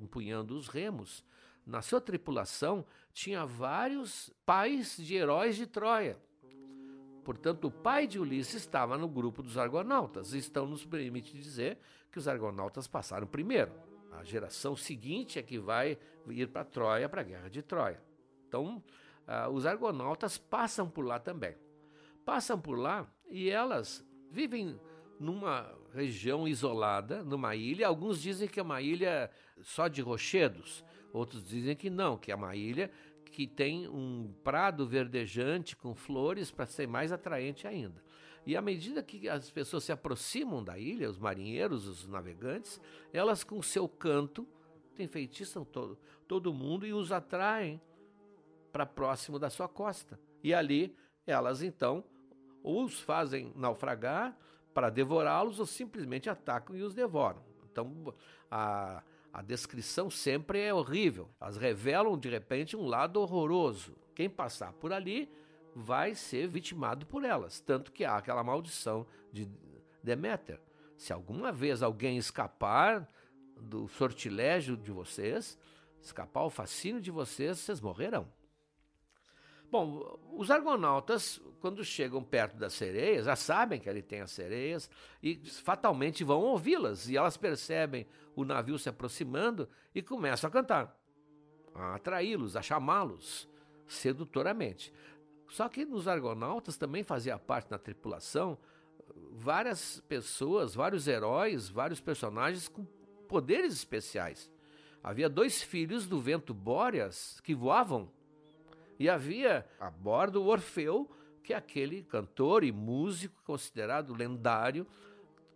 empunhando 0.00 0.56
os 0.56 0.68
remos, 0.68 1.24
na 1.66 1.82
sua 1.82 2.00
tripulação 2.00 2.84
tinha 3.12 3.44
vários 3.44 4.30
pais 4.44 4.96
de 4.96 5.14
heróis 5.14 5.56
de 5.56 5.66
Troia. 5.66 6.18
Portanto, 7.24 7.68
o 7.68 7.70
pai 7.70 8.06
de 8.06 8.18
Ulisses 8.18 8.62
estava 8.62 8.96
no 8.96 9.06
grupo 9.06 9.42
dos 9.42 9.58
argonautas. 9.58 10.34
Então, 10.34 10.66
nos 10.66 10.84
permite 10.84 11.36
dizer 11.36 11.78
que 12.10 12.18
os 12.18 12.26
argonautas 12.26 12.88
passaram 12.88 13.26
primeiro. 13.26 13.72
A 14.10 14.24
geração 14.24 14.74
seguinte 14.74 15.38
é 15.38 15.42
que 15.42 15.58
vai 15.58 15.98
ir 16.28 16.48
para 16.48 16.64
Troia, 16.64 17.08
para 17.08 17.20
a 17.20 17.24
guerra 17.24 17.48
de 17.48 17.62
Troia. 17.62 18.02
Então, 18.48 18.82
ah, 19.26 19.48
os 19.48 19.66
argonautas 19.66 20.38
passam 20.38 20.88
por 20.88 21.04
lá 21.04 21.18
também. 21.18 21.56
Passam 22.24 22.60
por 22.60 22.78
lá 22.78 23.06
e 23.28 23.48
elas 23.48 24.06
vivem 24.30 24.78
numa 25.18 25.72
região 25.92 26.48
isolada, 26.48 27.22
numa 27.22 27.54
ilha. 27.54 27.86
Alguns 27.86 28.20
dizem 28.20 28.48
que 28.48 28.58
é 28.58 28.62
uma 28.62 28.80
ilha 28.80 29.30
só 29.60 29.88
de 29.88 30.00
rochedos, 30.00 30.84
outros 31.12 31.46
dizem 31.46 31.76
que 31.76 31.90
não, 31.90 32.16
que 32.16 32.32
é 32.32 32.34
uma 32.34 32.56
ilha 32.56 32.90
que 33.30 33.46
tem 33.46 33.86
um 33.88 34.34
prado 34.42 34.86
verdejante 34.86 35.76
com 35.76 35.94
flores 35.94 36.50
para 36.50 36.66
ser 36.66 36.88
mais 36.88 37.12
atraente 37.12 37.66
ainda. 37.66 38.02
E 38.46 38.56
à 38.56 38.62
medida 38.62 39.02
que 39.02 39.28
as 39.28 39.50
pessoas 39.50 39.84
se 39.84 39.92
aproximam 39.92 40.64
da 40.64 40.78
ilha, 40.78 41.08
os 41.08 41.18
marinheiros, 41.18 41.86
os 41.86 42.08
navegantes, 42.08 42.80
elas 43.12 43.44
com 43.44 43.62
seu 43.62 43.88
canto 43.88 44.46
enfeitiçam 44.98 45.64
todo, 45.64 45.98
todo 46.26 46.52
mundo 46.52 46.86
e 46.86 46.92
os 46.92 47.12
atraem 47.12 47.80
para 48.72 48.86
próximo 48.86 49.38
da 49.38 49.50
sua 49.50 49.68
costa. 49.68 50.18
E 50.42 50.54
ali 50.54 50.96
elas 51.26 51.62
então 51.62 52.04
os 52.62 53.00
fazem 53.00 53.52
naufragar 53.54 54.36
para 54.72 54.90
devorá-los 54.90 55.58
ou 55.58 55.66
simplesmente 55.66 56.30
atacam 56.30 56.76
e 56.76 56.82
os 56.82 56.94
devoram. 56.94 57.42
Então 57.70 58.14
a, 58.50 59.02
a 59.32 59.42
descrição 59.42 60.10
sempre 60.10 60.60
é 60.60 60.72
horrível. 60.72 61.28
Elas 61.40 61.56
revelam 61.56 62.18
de 62.18 62.28
repente 62.28 62.76
um 62.76 62.86
lado 62.86 63.20
horroroso. 63.20 63.96
Quem 64.14 64.28
passar 64.28 64.72
por 64.74 64.92
ali 64.92 65.30
vai 65.74 66.14
ser 66.14 66.48
vitimado 66.48 67.06
por 67.06 67.24
elas. 67.24 67.60
Tanto 67.60 67.92
que 67.92 68.04
há 68.04 68.16
aquela 68.16 68.42
maldição 68.42 69.06
de 69.32 69.48
Deméter. 70.02 70.58
Se 70.96 71.12
alguma 71.12 71.52
vez 71.52 71.82
alguém 71.82 72.16
escapar 72.16 73.06
do 73.60 73.86
sortilégio 73.88 74.76
de 74.76 74.90
vocês, 74.90 75.58
escapar 76.00 76.40
ao 76.40 76.50
fascínio 76.50 77.00
de 77.00 77.10
vocês, 77.10 77.58
vocês 77.58 77.80
morrerão. 77.80 78.26
Bom, 79.70 80.18
os 80.36 80.50
argonautas, 80.50 81.40
quando 81.60 81.84
chegam 81.84 82.24
perto 82.24 82.56
das 82.56 82.72
sereias, 82.72 83.26
já 83.26 83.36
sabem 83.36 83.78
que 83.78 83.88
ali 83.88 84.02
tem 84.02 84.20
as 84.20 84.32
sereias 84.32 84.90
e 85.22 85.36
fatalmente 85.36 86.24
vão 86.24 86.40
ouvi-las. 86.40 87.08
E 87.08 87.16
elas 87.16 87.36
percebem 87.36 88.06
o 88.34 88.44
navio 88.44 88.78
se 88.78 88.88
aproximando 88.88 89.68
e 89.94 90.02
começam 90.02 90.48
a 90.48 90.50
cantar, 90.50 90.98
a 91.72 91.94
atraí-los, 91.94 92.56
a 92.56 92.62
chamá-los 92.62 93.48
sedutoramente. 93.86 94.92
Só 95.48 95.68
que 95.68 95.84
nos 95.84 96.08
argonautas 96.08 96.76
também 96.76 97.04
fazia 97.04 97.38
parte 97.38 97.70
na 97.70 97.78
tripulação 97.78 98.58
várias 99.32 100.00
pessoas, 100.08 100.74
vários 100.74 101.06
heróis, 101.06 101.68
vários 101.68 102.00
personagens 102.00 102.68
com 102.68 102.84
poderes 103.28 103.72
especiais. 103.72 104.50
Havia 105.02 105.28
dois 105.28 105.62
filhos 105.62 106.06
do 106.06 106.20
vento 106.20 106.52
Bóreas 106.52 107.40
que 107.40 107.54
voavam 107.54 108.10
e 109.00 109.08
havia 109.08 109.66
a 109.80 109.90
bordo 109.90 110.42
o 110.42 110.46
Orfeu, 110.46 111.10
que 111.42 111.54
é 111.54 111.56
aquele 111.56 112.02
cantor 112.02 112.62
e 112.62 112.70
músico 112.70 113.42
considerado 113.44 114.12
lendário, 114.12 114.86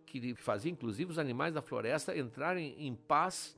que 0.03 0.33
fazia 0.33 0.71
inclusive 0.71 1.11
os 1.11 1.19
animais 1.19 1.53
da 1.53 1.61
floresta 1.61 2.17
entrarem 2.17 2.73
em 2.79 2.95
paz 2.95 3.55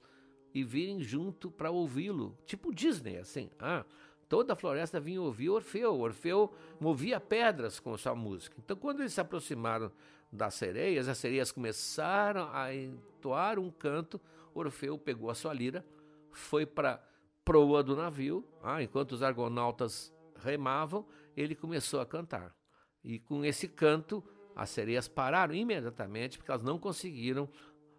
e 0.54 0.62
virem 0.62 1.02
junto 1.02 1.50
para 1.50 1.72
ouvi-lo, 1.72 2.38
tipo 2.46 2.76
Disney, 2.76 3.16
assim. 3.16 3.50
Ah, 3.58 3.86
toda 4.28 4.52
a 4.52 4.56
floresta 4.58 5.00
vinha 5.00 5.22
ouvir 5.22 5.50
Orfeu. 5.50 5.98
Orfeu 5.98 6.54
movia 6.82 7.18
pedras 7.18 7.80
com 7.80 7.98
sua 7.98 8.14
música. 8.14 8.58
Então, 8.60 8.76
quando 8.76 9.00
eles 9.00 9.14
se 9.14 9.22
aproximaram 9.22 9.90
das 10.30 10.56
sereias, 10.56 11.08
as 11.08 11.18
sereias 11.18 11.50
começaram 11.50 12.50
a 12.52 12.76
entoar 12.76 13.58
um 13.58 13.72
canto. 13.72 14.20
Orfeu 14.54 14.98
pegou 14.98 15.30
a 15.30 15.36
sua 15.36 15.54
lira, 15.54 15.86
foi 16.30 16.66
para 16.66 17.02
proa 17.48 17.82
do 17.82 17.96
navio, 17.96 18.44
ah, 18.62 18.84
enquanto 18.84 19.14
os 19.14 19.24
argonautas 19.24 20.14
remavam, 20.36 21.08
ele 21.34 21.56
começou 21.56 22.02
a 22.02 22.06
cantar. 22.06 22.54
E 23.02 23.20
com 23.20 23.46
esse 23.46 23.70
canto, 23.70 24.22
as 24.54 24.70
sereias 24.70 25.08
pararam 25.08 25.56
imediatamente, 25.56 26.38
porque 26.38 26.52
elas 26.52 26.62
não 26.62 26.78
conseguiram 26.78 27.48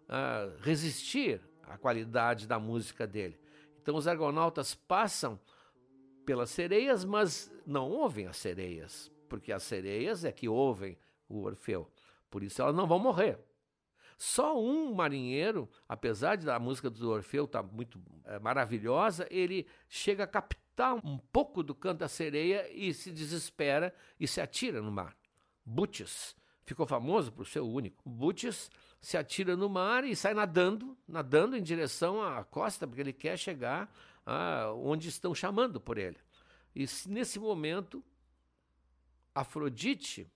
ah, 0.07 0.51
resistir 0.59 1.41
à 1.63 1.79
qualidade 1.79 2.45
da 2.45 2.59
música 2.59 3.07
dele. 3.07 3.39
Então 3.81 3.95
os 3.95 4.07
argonautas 4.07 4.75
passam 4.75 5.39
pelas 6.27 6.51
sereias, 6.51 7.03
mas 7.03 7.51
não 7.65 7.89
ouvem 7.89 8.27
as 8.27 8.37
sereias, 8.37 9.11
porque 9.27 9.51
as 9.51 9.63
sereias 9.63 10.23
é 10.23 10.31
que 10.31 10.47
ouvem 10.47 10.95
o 11.27 11.41
Orfeu. 11.41 11.91
Por 12.29 12.43
isso 12.43 12.61
elas 12.61 12.75
não 12.75 12.85
vão 12.85 12.99
morrer. 12.99 13.39
Só 14.21 14.61
um 14.61 14.93
marinheiro, 14.93 15.69
apesar 15.87 16.35
da 16.35 16.59
música 16.59 16.89
do 16.89 17.09
Orfeu 17.09 17.45
estar 17.45 17.63
tá 17.63 17.69
muito 17.71 17.97
é, 18.25 18.37
maravilhosa, 18.37 19.25
ele 19.31 19.65
chega 19.87 20.25
a 20.25 20.27
captar 20.27 20.95
um 21.05 21.17
pouco 21.17 21.63
do 21.63 21.73
canto 21.73 21.99
da 21.99 22.09
sereia 22.09 22.69
e 22.69 22.93
se 22.93 23.13
desespera 23.13 23.95
e 24.19 24.27
se 24.27 24.41
atira 24.41 24.81
no 24.81 24.91
mar. 24.91 25.15
Butes 25.65 26.35
ficou 26.65 26.85
famoso 26.85 27.31
por 27.31 27.47
ser 27.47 27.61
o 27.61 27.71
único. 27.71 28.07
Butes 28.09 28.69
se 28.99 29.15
atira 29.15 29.55
no 29.55 29.69
mar 29.69 30.03
e 30.03 30.13
sai 30.17 30.33
nadando, 30.33 30.97
nadando 31.07 31.55
em 31.55 31.63
direção 31.63 32.21
à 32.21 32.43
costa, 32.43 32.85
porque 32.85 32.99
ele 32.99 33.13
quer 33.13 33.39
chegar 33.39 33.89
a 34.25 34.73
onde 34.73 35.07
estão 35.07 35.33
chamando 35.33 35.79
por 35.79 35.97
ele. 35.97 36.17
E 36.75 36.85
nesse 37.07 37.39
momento, 37.39 38.03
Afrodite, 39.33 40.29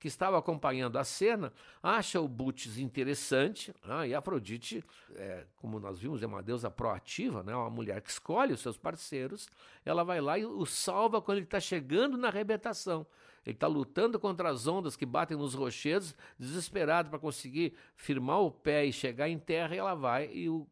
que 0.00 0.08
estava 0.08 0.38
acompanhando 0.38 0.98
a 0.98 1.04
cena, 1.04 1.52
acha 1.82 2.18
o 2.18 2.26
Butes 2.26 2.78
interessante, 2.78 3.72
ah, 3.84 4.06
e 4.06 4.14
Afrodite, 4.14 4.82
é, 5.14 5.44
como 5.56 5.78
nós 5.78 5.98
vimos, 5.98 6.22
é 6.22 6.26
uma 6.26 6.42
deusa 6.42 6.70
proativa, 6.70 7.42
né, 7.42 7.54
uma 7.54 7.68
mulher 7.68 8.00
que 8.00 8.10
escolhe 8.10 8.54
os 8.54 8.60
seus 8.60 8.78
parceiros, 8.78 9.46
ela 9.84 10.02
vai 10.02 10.18
lá 10.18 10.38
e 10.38 10.46
o 10.46 10.64
salva 10.64 11.20
quando 11.20 11.36
ele 11.36 11.44
está 11.44 11.60
chegando 11.60 12.16
na 12.16 12.28
arrebentação. 12.28 13.06
Ele 13.44 13.54
está 13.54 13.66
lutando 13.66 14.18
contra 14.18 14.48
as 14.48 14.66
ondas 14.66 14.96
que 14.96 15.04
batem 15.04 15.36
nos 15.36 15.54
rochedos, 15.54 16.14
desesperado 16.38 17.10
para 17.10 17.18
conseguir 17.18 17.74
firmar 17.94 18.40
o 18.40 18.50
pé 18.50 18.86
e 18.86 18.92
chegar 18.92 19.28
em 19.28 19.38
terra, 19.38 19.74
e 19.74 19.78
ela 19.78 19.94
vai 19.94 20.30
e 20.32 20.48
o, 20.48 20.66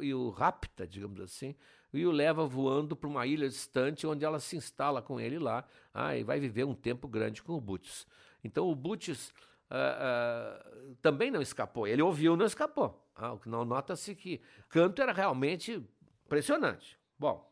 e 0.00 0.12
o 0.12 0.30
rapta, 0.30 0.86
digamos 0.86 1.20
assim, 1.20 1.54
e 1.92 2.04
o 2.04 2.10
leva 2.10 2.46
voando 2.46 2.96
para 2.96 3.08
uma 3.08 3.26
ilha 3.26 3.48
distante, 3.48 4.06
onde 4.06 4.24
ela 4.24 4.40
se 4.40 4.56
instala 4.56 5.00
com 5.00 5.20
ele 5.20 5.38
lá, 5.38 5.64
ah, 5.94 6.16
e 6.16 6.24
vai 6.24 6.40
viver 6.40 6.64
um 6.64 6.74
tempo 6.74 7.06
grande 7.06 7.42
com 7.42 7.52
o 7.52 7.60
Butes. 7.60 8.06
Então 8.42 8.68
o 8.68 8.74
Butch 8.74 9.08
uh, 9.08 9.14
uh, 9.14 10.94
também 11.00 11.30
não 11.30 11.40
escapou. 11.40 11.86
Ele 11.86 12.02
ouviu, 12.02 12.36
não 12.36 12.46
escapou. 12.46 13.02
Ah, 13.14 13.36
não 13.46 13.64
nota-se 13.64 14.14
que 14.14 14.40
canto 14.68 15.02
era 15.02 15.12
realmente 15.12 15.86
impressionante. 16.24 16.98
Bom. 17.18 17.50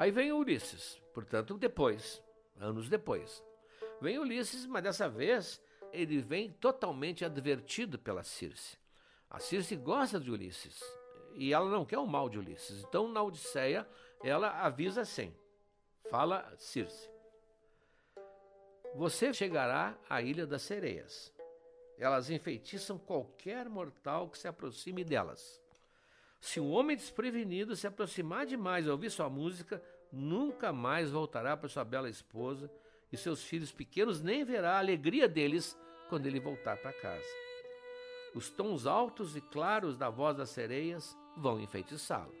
Aí 0.00 0.10
vem 0.10 0.32
Ulisses, 0.32 0.98
portanto, 1.12 1.58
depois, 1.58 2.22
anos 2.58 2.88
depois. 2.88 3.44
Vem 4.00 4.18
Ulisses, 4.18 4.64
mas 4.64 4.82
dessa 4.82 5.10
vez 5.10 5.62
ele 5.92 6.22
vem 6.22 6.50
totalmente 6.52 7.22
advertido 7.22 7.98
pela 7.98 8.22
Circe. 8.22 8.78
A 9.28 9.38
Circe 9.38 9.76
gosta 9.76 10.18
de 10.18 10.30
Ulisses, 10.30 10.82
e 11.34 11.52
ela 11.52 11.68
não 11.70 11.84
quer 11.84 11.98
o 11.98 12.06
mal 12.06 12.28
de 12.28 12.38
Ulisses. 12.38 12.82
Então, 12.82 13.08
na 13.08 13.22
Odisseia, 13.22 13.86
ela 14.22 14.50
avisa 14.60 15.02
assim: 15.02 15.34
fala 16.10 16.52
Circe. 16.56 17.08
Você 18.94 19.32
chegará 19.32 19.96
à 20.08 20.20
ilha 20.20 20.46
das 20.46 20.62
sereias. 20.62 21.32
Elas 21.98 22.30
enfeitiçam 22.30 22.98
qualquer 22.98 23.68
mortal 23.68 24.28
que 24.28 24.38
se 24.38 24.48
aproxime 24.48 25.04
delas. 25.04 25.60
Se 26.40 26.58
um 26.58 26.72
homem 26.72 26.96
desprevenido 26.96 27.76
se 27.76 27.86
aproximar 27.86 28.46
demais 28.46 28.86
e 28.86 28.90
ouvir 28.90 29.10
sua 29.10 29.28
música, 29.28 29.82
nunca 30.10 30.72
mais 30.72 31.10
voltará 31.10 31.56
para 31.56 31.68
sua 31.68 31.84
bela 31.84 32.08
esposa 32.08 32.70
e 33.12 33.16
seus 33.16 33.44
filhos 33.44 33.70
pequenos 33.70 34.20
nem 34.20 34.44
verá 34.44 34.76
a 34.76 34.78
alegria 34.78 35.28
deles 35.28 35.78
quando 36.08 36.26
ele 36.26 36.40
voltar 36.40 36.76
para 36.78 36.92
casa. 36.92 37.49
Os 38.34 38.48
tons 38.48 38.86
altos 38.86 39.36
e 39.36 39.40
claros 39.40 39.96
da 39.96 40.08
voz 40.08 40.36
das 40.36 40.50
sereias 40.50 41.16
vão 41.36 41.60
enfeitiçá-lo. 41.60 42.34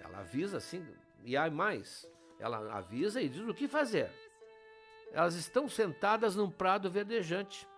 Ela 0.00 0.20
avisa 0.20 0.58
assim, 0.58 0.86
e 1.24 1.36
há 1.36 1.48
mais. 1.50 2.08
Ela 2.38 2.74
avisa 2.76 3.22
e 3.22 3.28
diz 3.28 3.46
o 3.46 3.54
que 3.54 3.68
fazer. 3.68 4.10
Elas 5.12 5.34
estão 5.36 5.68
sentadas 5.68 6.34
num 6.34 6.50
prado 6.50 6.90
verdejante, 6.90 7.68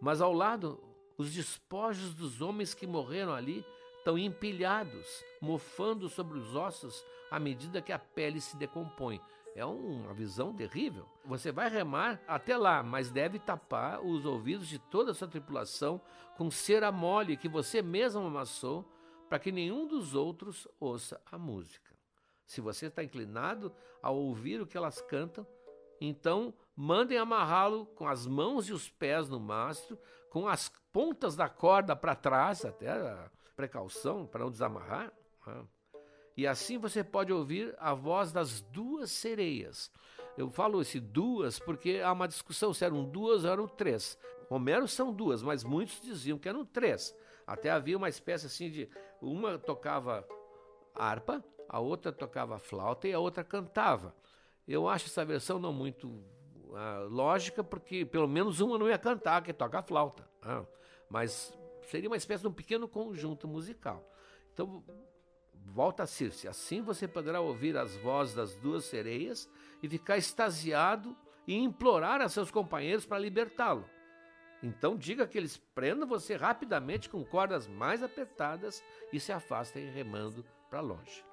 mas 0.00 0.20
ao 0.20 0.32
lado, 0.32 0.82
os 1.18 1.32
despojos 1.32 2.14
dos 2.14 2.40
homens 2.40 2.72
que 2.72 2.86
morreram 2.86 3.34
ali 3.34 3.64
estão 3.98 4.16
empilhados, 4.16 5.22
mofando 5.42 6.08
sobre 6.08 6.38
os 6.38 6.56
ossos 6.56 7.04
à 7.30 7.38
medida 7.38 7.82
que 7.82 7.92
a 7.92 7.98
pele 7.98 8.40
se 8.40 8.56
decompõe. 8.56 9.20
É 9.54 9.64
uma 9.64 10.14
visão 10.14 10.54
terrível. 10.54 11.08
Você 11.24 11.50
vai 11.50 11.68
remar 11.68 12.20
até 12.26 12.56
lá, 12.56 12.82
mas 12.82 13.10
deve 13.10 13.38
tapar 13.38 14.00
os 14.00 14.24
ouvidos 14.24 14.68
de 14.68 14.78
toda 14.78 15.10
a 15.10 15.14
sua 15.14 15.28
tripulação 15.28 16.00
com 16.36 16.50
cera 16.50 16.92
mole 16.92 17.36
que 17.36 17.48
você 17.48 17.82
mesmo 17.82 18.22
amassou, 18.22 18.90
para 19.28 19.38
que 19.38 19.52
nenhum 19.52 19.86
dos 19.86 20.14
outros 20.14 20.66
ouça 20.78 21.20
a 21.30 21.36
música. 21.38 21.94
Se 22.46 22.60
você 22.60 22.86
está 22.86 23.02
inclinado 23.02 23.72
a 24.02 24.10
ouvir 24.10 24.60
o 24.60 24.66
que 24.66 24.76
elas 24.76 25.00
cantam, 25.02 25.46
então 26.00 26.54
mandem 26.74 27.18
amarrá-lo 27.18 27.86
com 27.86 28.08
as 28.08 28.26
mãos 28.26 28.68
e 28.68 28.72
os 28.72 28.88
pés 28.88 29.28
no 29.28 29.38
mastro, 29.38 29.98
com 30.30 30.48
as 30.48 30.68
pontas 30.92 31.36
da 31.36 31.48
corda 31.48 31.94
para 31.94 32.16
trás, 32.16 32.64
até 32.64 32.90
a 32.90 33.30
precaução 33.54 34.26
para 34.26 34.44
não 34.44 34.50
desamarrar. 34.50 35.12
Né? 35.46 35.64
E 36.36 36.46
assim 36.46 36.78
você 36.78 37.02
pode 37.04 37.32
ouvir 37.32 37.74
a 37.78 37.94
voz 37.94 38.32
das 38.32 38.60
duas 38.60 39.10
sereias. 39.10 39.90
Eu 40.36 40.50
falo 40.50 40.80
esse 40.80 40.98
duas 40.98 41.58
porque 41.58 42.00
há 42.02 42.12
uma 42.12 42.28
discussão 42.28 42.72
se 42.72 42.84
eram 42.84 43.04
duas 43.04 43.44
ou 43.44 43.50
eram 43.50 43.68
três. 43.68 44.18
Homero 44.48 44.88
são 44.88 45.12
duas, 45.12 45.42
mas 45.42 45.62
muitos 45.62 46.00
diziam 46.00 46.38
que 46.38 46.48
eram 46.48 46.64
três. 46.64 47.14
Até 47.46 47.70
havia 47.70 47.96
uma 47.96 48.08
espécie 48.08 48.46
assim 48.46 48.70
de. 48.70 48.88
Uma 49.20 49.58
tocava 49.58 50.26
harpa, 50.94 51.44
a 51.68 51.78
outra 51.78 52.10
tocava 52.10 52.58
flauta 52.58 53.06
e 53.06 53.12
a 53.12 53.18
outra 53.18 53.44
cantava. 53.44 54.14
Eu 54.66 54.88
acho 54.88 55.06
essa 55.06 55.24
versão 55.24 55.58
não 55.58 55.72
muito 55.72 56.08
uh, 56.08 57.08
lógica, 57.08 57.62
porque 57.62 58.04
pelo 58.04 58.28
menos 58.28 58.60
uma 58.60 58.78
não 58.78 58.88
ia 58.88 58.98
cantar, 58.98 59.42
que 59.42 59.52
toca 59.52 59.78
a 59.78 59.82
flauta. 59.82 60.28
Uh, 60.42 60.66
mas 61.08 61.52
seria 61.82 62.08
uma 62.08 62.16
espécie 62.16 62.42
de 62.42 62.48
um 62.48 62.52
pequeno 62.52 62.88
conjunto 62.88 63.46
musical. 63.46 64.08
Então, 64.52 64.82
Volta 65.72 66.02
a 66.02 66.06
Circe. 66.06 66.48
Assim 66.48 66.82
você 66.82 67.06
poderá 67.06 67.40
ouvir 67.40 67.76
as 67.76 67.96
vozes 67.96 68.34
das 68.34 68.54
duas 68.56 68.84
sereias 68.84 69.48
e 69.82 69.88
ficar 69.88 70.18
extasiado 70.18 71.16
e 71.46 71.54
implorar 71.54 72.20
a 72.20 72.28
seus 72.28 72.50
companheiros 72.50 73.06
para 73.06 73.18
libertá-lo. 73.18 73.88
Então 74.62 74.96
diga 74.96 75.26
que 75.26 75.38
eles 75.38 75.56
prendam 75.74 76.06
você 76.06 76.36
rapidamente 76.36 77.08
com 77.08 77.24
cordas 77.24 77.66
mais 77.66 78.02
apertadas 78.02 78.82
e 79.12 79.18
se 79.18 79.32
afastem 79.32 79.90
remando 79.90 80.44
para 80.68 80.80
longe. 80.80 81.24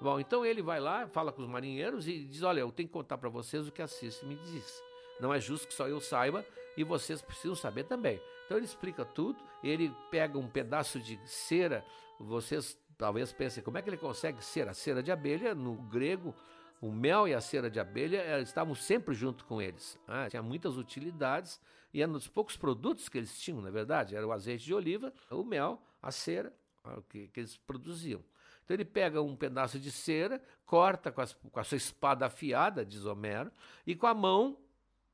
Bom, 0.00 0.18
então 0.18 0.44
ele 0.44 0.60
vai 0.60 0.80
lá, 0.80 1.06
fala 1.06 1.32
com 1.32 1.40
os 1.40 1.48
marinheiros 1.48 2.08
e 2.08 2.24
diz: 2.24 2.42
Olha, 2.42 2.60
eu 2.60 2.72
tenho 2.72 2.88
que 2.88 2.92
contar 2.92 3.16
para 3.18 3.30
vocês 3.30 3.66
o 3.68 3.72
que 3.72 3.80
a 3.80 3.86
Circe 3.86 4.26
me 4.26 4.36
disse. 4.36 4.82
Não 5.20 5.32
é 5.32 5.40
justo 5.40 5.68
que 5.68 5.74
só 5.74 5.86
eu 5.88 6.00
saiba 6.00 6.44
e 6.76 6.82
vocês 6.82 7.22
precisam 7.22 7.54
saber 7.54 7.84
também. 7.84 8.20
Então 8.44 8.56
ele 8.56 8.66
explica 8.66 9.04
tudo, 9.04 9.38
ele 9.62 9.94
pega 10.10 10.38
um 10.38 10.48
pedaço 10.48 11.00
de 11.00 11.18
cera, 11.24 11.84
vocês 12.18 12.76
Talvez 13.02 13.32
pense, 13.32 13.60
como 13.62 13.76
é 13.76 13.82
que 13.82 13.90
ele 13.90 13.96
consegue 13.96 14.44
ser? 14.44 14.68
A 14.68 14.74
cera 14.74 15.02
de 15.02 15.10
abelha, 15.10 15.56
no 15.56 15.74
grego, 15.74 16.32
o 16.80 16.92
mel 16.92 17.26
e 17.26 17.34
a 17.34 17.40
cera 17.40 17.68
de 17.68 17.80
abelha 17.80 18.18
eh, 18.18 18.42
estavam 18.42 18.76
sempre 18.76 19.12
junto 19.12 19.44
com 19.44 19.60
eles. 19.60 19.98
Ah, 20.06 20.28
tinha 20.30 20.40
muitas 20.40 20.76
utilidades 20.76 21.60
e 21.92 22.00
era 22.00 22.08
um 22.08 22.14
dos 22.14 22.28
poucos 22.28 22.56
produtos 22.56 23.08
que 23.08 23.18
eles 23.18 23.36
tinham, 23.40 23.60
na 23.60 23.70
é 23.70 23.72
verdade. 23.72 24.14
Era 24.14 24.24
o 24.24 24.30
azeite 24.30 24.64
de 24.64 24.72
oliva, 24.72 25.12
o 25.32 25.42
mel, 25.42 25.82
a 26.00 26.12
cera 26.12 26.54
ah, 26.84 27.00
que, 27.08 27.26
que 27.26 27.40
eles 27.40 27.56
produziam. 27.56 28.22
Então 28.64 28.76
ele 28.76 28.84
pega 28.84 29.20
um 29.20 29.34
pedaço 29.34 29.80
de 29.80 29.90
cera, 29.90 30.40
corta 30.64 31.10
com, 31.10 31.22
as, 31.22 31.34
com 31.34 31.58
a 31.58 31.64
sua 31.64 31.78
espada 31.78 32.26
afiada, 32.26 32.86
diz 32.86 33.04
Homero, 33.04 33.50
e 33.84 33.96
com 33.96 34.06
a 34.06 34.14
mão 34.14 34.56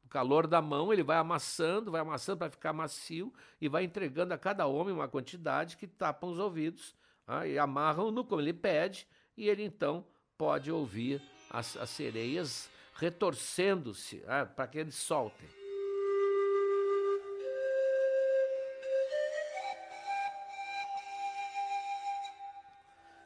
o 0.05 0.09
calor 0.11 0.47
da 0.47 0.61
mão, 0.61 0.93
ele 0.93 1.03
vai 1.03 1.17
amassando, 1.17 1.91
vai 1.91 2.03
amassando 2.03 2.37
para 2.37 2.51
ficar 2.51 2.75
macio 2.75 3.33
e 3.59 3.67
vai 3.67 3.85
entregando 3.85 4.35
a 4.35 4.39
cada 4.39 4.67
homem 4.67 4.93
uma 4.93 5.09
quantidade 5.09 5.79
que 5.79 5.87
tapa 5.87 6.27
os 6.27 6.39
ouvidos 6.39 6.95
ah, 7.29 7.47
e 7.47 7.59
amarram-no 7.59 8.25
como 8.25 8.41
ele 8.41 8.55
pede, 8.55 9.07
e 9.37 9.49
ele 9.49 9.63
então 9.63 10.05
pode 10.39 10.73
ouvir 10.73 11.23
as, 11.51 11.77
as 11.77 11.91
sereias 11.91 12.71
retorcendo-se 12.95 14.25
ah, 14.27 14.47
para 14.47 14.67
que 14.67 14.79
eles 14.79 14.95
soltem. 14.95 15.49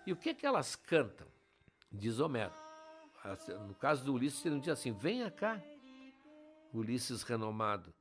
E 0.05 0.13
o 0.13 0.17
que, 0.17 0.35
que 0.35 0.45
elas 0.45 0.75
cantam? 0.75 1.29
Diz 1.91 2.19
Homero. 2.19 2.53
No 3.69 3.75
caso 3.77 4.05
do 4.05 4.15
Ulisses, 4.15 4.45
ele 4.45 4.59
diz 4.59 4.71
assim: 4.71 4.93
Venha 4.93 5.31
cá, 5.31 5.63
Ulisses 6.75 7.23
renomado. 7.23 7.95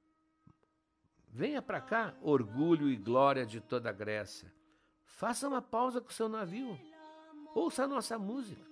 Venha 1.27 1.61
para 1.61 1.79
cá, 1.79 2.15
orgulho 2.21 2.89
e 2.89 2.95
glória 2.95 3.45
de 3.45 3.61
toda 3.61 3.89
a 3.89 3.93
Grécia. 3.93 4.51
Faça 5.15 5.47
uma 5.47 5.61
pausa 5.61 6.01
com 6.01 6.09
seu 6.09 6.27
navio. 6.27 6.77
Ouça 7.53 7.83
a 7.83 7.87
nossa 7.87 8.17
música. 8.17 8.71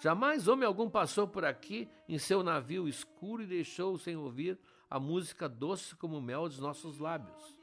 Jamais 0.00 0.46
homem 0.46 0.66
algum 0.66 0.88
passou 0.90 1.26
por 1.26 1.44
aqui 1.44 1.88
em 2.08 2.18
seu 2.18 2.42
navio 2.42 2.86
escuro 2.86 3.42
e 3.42 3.46
deixou 3.46 3.98
sem 3.98 4.16
ouvir 4.16 4.58
a 4.90 5.00
música 5.00 5.48
doce 5.48 5.96
como 5.96 6.20
mel 6.20 6.48
dos 6.48 6.58
nossos 6.58 6.98
lábios. 6.98 7.56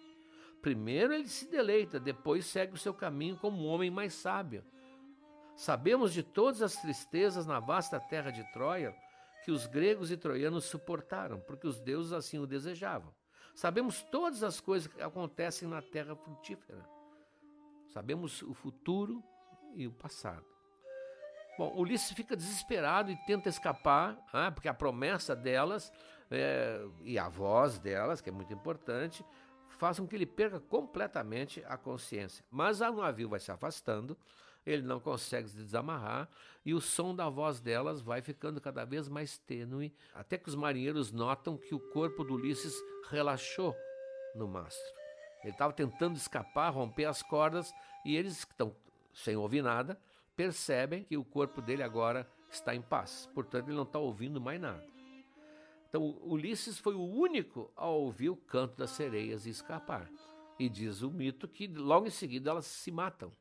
Primeiro 0.62 1.14
ele 1.14 1.28
se 1.28 1.48
deleita, 1.48 2.00
depois 2.00 2.46
segue 2.46 2.74
o 2.74 2.78
seu 2.78 2.94
caminho 2.94 3.38
como 3.38 3.64
um 3.64 3.68
homem 3.68 3.90
mais 3.90 4.14
sábio. 4.14 4.64
Sabemos 5.56 6.14
de 6.14 6.24
todas 6.24 6.62
as 6.62 6.76
tristezas 6.76 7.46
na 7.46 7.60
vasta 7.60 8.00
terra 8.00 8.32
de 8.32 8.44
Troia 8.52 8.96
que 9.46 9.52
os 9.52 9.66
gregos 9.68 10.12
e 10.12 10.18
troianos 10.18 10.66
suportaram, 10.66 11.40
porque 11.42 11.68
os 11.68 11.80
deuses 11.80 12.14
assim 12.14 12.40
o 12.40 12.48
desejavam. 12.48 13.14
Sabemos 13.56 14.04
todas 14.04 14.44
as 14.44 14.60
coisas 14.60 14.92
que 14.92 15.02
acontecem 15.02 15.68
na 15.68 15.82
terra 15.82 16.16
frutífera 16.16 17.01
Sabemos 17.93 18.41
o 18.41 18.54
futuro 18.54 19.23
e 19.75 19.88
o 19.88 19.91
passado. 19.91 20.45
Bom, 21.58 21.75
Ulisses 21.77 22.12
fica 22.13 22.36
desesperado 22.36 23.12
e 23.12 23.17
tenta 23.25 23.49
escapar, 23.49 24.17
ah, 24.34 24.51
porque 24.51 24.67
a 24.67 24.73
promessa 24.73 25.36
delas 25.36 25.91
é, 26.30 26.84
e 27.04 27.19
a 27.19 27.27
voz 27.27 27.77
delas, 27.77 28.21
que 28.21 28.30
é 28.30 28.32
muito 28.32 28.54
importante, 28.54 29.23
fazem 29.69 30.04
com 30.04 30.10
que 30.10 30.15
ele 30.15 30.25
perca 30.25 30.60
completamente 30.60 31.63
a 31.67 31.77
consciência. 31.77 32.43
Mas 32.49 32.82
o 32.82 32.91
navio 32.93 33.30
vai 33.30 33.39
se 33.39 33.51
afastando 33.51 34.17
ele 34.65 34.84
não 34.84 34.99
consegue 34.99 35.49
se 35.49 35.56
desamarrar 35.56 36.30
e 36.65 36.73
o 36.73 36.82
som 36.82 37.15
da 37.15 37.30
voz 37.30 37.60
delas 37.60 38.01
vai 38.01 38.21
ficando 38.21 38.62
cada 38.62 38.86
vez 38.86 39.08
mais 39.08 39.38
tênue, 39.38 39.93
até 40.13 40.38
que 40.38 40.49
os 40.49 40.56
marinheiros 40.56 41.12
notam 41.12 41.58
que 41.58 41.73
o 41.73 41.80
corpo 41.80 42.23
do 42.23 42.36
Ulisses 42.36 42.73
relaxou 43.10 43.75
no 44.36 44.47
mastro. 44.47 45.01
Ele 45.43 45.51
estava 45.51 45.73
tentando 45.73 46.15
escapar, 46.15 46.69
romper 46.69 47.06
as 47.06 47.21
cordas, 47.21 47.73
e 48.06 48.15
eles 48.15 48.45
que 48.45 48.51
estão 48.51 48.75
sem 49.13 49.36
ouvir 49.36 49.62
nada, 49.62 49.99
percebem 50.36 51.04
que 51.04 51.17
o 51.17 51.23
corpo 51.23 51.62
dele 51.62 51.84
agora 51.84 52.30
está 52.49 52.73
em 52.73 52.82
paz. 52.82 53.30
Portanto, 53.34 53.67
ele 53.67 53.75
não 53.75 53.84
está 53.84 53.99
ouvindo 53.99 54.39
mais 54.39 54.60
nada. 54.60 54.86
Então, 55.89 56.17
Ulisses 56.21 56.80
foi 56.80 56.95
o 56.95 57.04
único 57.04 57.69
a 57.75 57.86
ouvir 57.88 58.30
o 58.30 58.36
canto 58.36 58.77
das 58.77 58.91
sereias 58.91 59.45
e 59.45 59.49
escapar. 59.49 60.10
E 60.58 60.69
diz 60.69 61.01
o 61.01 61.12
mito 61.12 61.47
que 61.47 61.67
logo 61.67 62.08
em 62.08 62.12
seguida 62.12 62.51
elas 62.51 62.65
se 62.65 62.91
matam, 62.91 63.32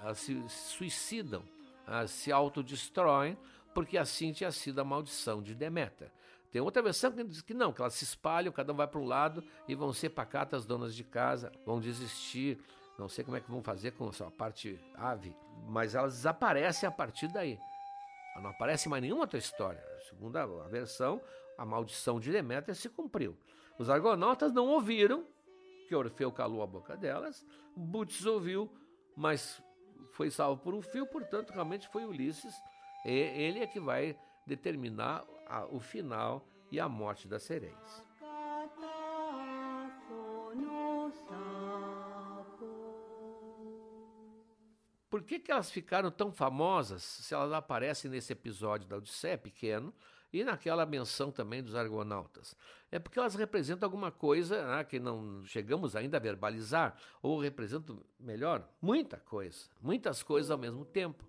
elas 0.00 0.18
se 0.18 0.40
suicidam, 0.48 1.42
elas 1.86 2.10
se 2.10 2.30
autodestroem, 2.30 3.36
porque 3.74 3.98
assim 3.98 4.32
tinha 4.32 4.50
sido 4.50 4.80
a 4.80 4.84
maldição 4.84 5.42
de 5.42 5.54
Deméter. 5.54 6.10
Tem 6.50 6.60
outra 6.62 6.82
versão 6.82 7.12
que 7.12 7.22
diz 7.24 7.42
que 7.42 7.52
não, 7.52 7.72
que 7.72 7.80
elas 7.80 7.94
se 7.94 8.04
espalham, 8.04 8.52
cada 8.52 8.72
um 8.72 8.76
vai 8.76 8.86
para 8.86 9.00
um 9.00 9.04
lado 9.04 9.44
e 9.66 9.74
vão 9.74 9.92
ser 9.92 10.10
pacatas 10.10 10.64
donas 10.64 10.94
de 10.94 11.04
casa, 11.04 11.52
vão 11.66 11.78
desistir. 11.78 12.58
Não 12.98 13.08
sei 13.08 13.24
como 13.24 13.36
é 13.36 13.40
que 13.40 13.50
vão 13.50 13.62
fazer 13.62 13.92
com 13.92 14.08
a 14.08 14.12
sua 14.12 14.30
parte 14.30 14.80
ave, 14.94 15.34
mas 15.68 15.94
elas 15.94 16.14
desaparecem 16.14 16.88
a 16.88 16.92
partir 16.92 17.28
daí. 17.28 17.58
Não 18.36 18.50
aparece 18.50 18.88
mais 18.88 19.02
nenhuma 19.02 19.22
outra 19.22 19.38
história. 19.38 19.82
Segundo 20.08 20.36
a 20.36 20.46
versão, 20.68 21.20
a 21.56 21.64
maldição 21.66 22.18
de 22.18 22.30
Deméter 22.30 22.74
se 22.74 22.88
cumpriu. 22.88 23.36
Os 23.78 23.90
argonautas 23.90 24.52
não 24.52 24.68
ouviram 24.68 25.26
que 25.88 25.94
Orfeu 25.94 26.30
calou 26.30 26.62
a 26.62 26.66
boca 26.66 26.96
delas, 26.96 27.44
Butes 27.76 28.24
ouviu, 28.26 28.70
mas 29.16 29.62
foi 30.12 30.30
salvo 30.30 30.62
por 30.62 30.74
um 30.74 30.82
fio, 30.82 31.06
portanto, 31.06 31.50
realmente 31.50 31.88
foi 31.88 32.04
Ulisses. 32.04 32.54
Ele 33.04 33.60
é 33.60 33.66
que 33.66 33.80
vai 33.80 34.18
determinar 34.46 35.24
o 35.70 35.80
final 35.80 36.46
e 36.70 36.78
a 36.78 36.88
morte 36.88 37.26
das 37.26 37.42
sereias. 37.42 38.02
Por 45.10 45.22
que, 45.22 45.38
que 45.38 45.50
elas 45.50 45.70
ficaram 45.70 46.10
tão 46.10 46.30
famosas 46.30 47.02
se 47.02 47.34
elas 47.34 47.52
aparecem 47.52 48.10
nesse 48.10 48.32
episódio 48.32 48.86
da 48.86 48.98
Odisseia 48.98 49.38
pequeno 49.38 49.92
e 50.30 50.44
naquela 50.44 50.84
menção 50.84 51.32
também 51.32 51.62
dos 51.62 51.74
argonautas? 51.74 52.54
É 52.90 52.98
porque 52.98 53.18
elas 53.18 53.34
representam 53.34 53.86
alguma 53.86 54.10
coisa 54.10 54.66
né, 54.66 54.84
que 54.84 55.00
não 55.00 55.42
chegamos 55.46 55.96
ainda 55.96 56.18
a 56.18 56.20
verbalizar, 56.20 56.94
ou 57.22 57.40
representam, 57.40 58.02
melhor, 58.20 58.68
muita 58.82 59.16
coisa, 59.16 59.70
muitas 59.80 60.22
coisas 60.22 60.50
ao 60.50 60.58
mesmo 60.58 60.84
tempo. 60.84 61.24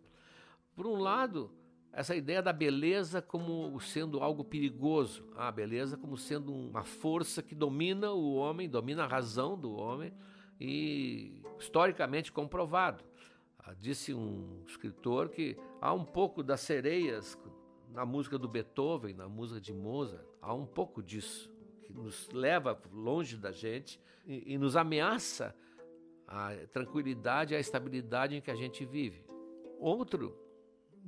Por 0.75 0.85
um 0.85 0.99
lado, 0.99 1.49
essa 1.91 2.15
ideia 2.15 2.41
da 2.41 2.53
beleza 2.53 3.21
como 3.21 3.79
sendo 3.79 4.19
algo 4.19 4.43
perigoso, 4.43 5.27
a 5.35 5.51
beleza 5.51 5.97
como 5.97 6.17
sendo 6.17 6.53
uma 6.53 6.83
força 6.83 7.41
que 7.41 7.55
domina 7.55 8.11
o 8.11 8.35
homem, 8.35 8.69
domina 8.69 9.03
a 9.03 9.07
razão 9.07 9.57
do 9.57 9.73
homem 9.73 10.13
e 10.59 11.41
historicamente 11.59 12.31
comprovado. 12.31 13.03
Ah, 13.57 13.73
disse 13.73 14.13
um 14.13 14.63
escritor 14.67 15.29
que 15.29 15.57
há 15.81 15.93
um 15.93 16.05
pouco 16.05 16.43
das 16.43 16.61
sereias 16.61 17.37
na 17.91 18.05
música 18.05 18.37
do 18.37 18.47
Beethoven, 18.47 19.15
na 19.15 19.27
música 19.27 19.59
de 19.59 19.73
Mozart, 19.73 20.23
há 20.41 20.53
um 20.53 20.65
pouco 20.65 21.01
disso 21.01 21.51
que 21.81 21.91
nos 21.91 22.29
leva 22.29 22.79
longe 22.93 23.35
da 23.35 23.51
gente 23.51 23.99
e, 24.25 24.53
e 24.53 24.57
nos 24.57 24.75
ameaça 24.75 25.55
a 26.27 26.51
tranquilidade 26.71 27.55
a 27.55 27.59
estabilidade 27.59 28.35
em 28.35 28.41
que 28.41 28.51
a 28.51 28.55
gente 28.55 28.85
vive. 28.85 29.25
Outro 29.79 30.37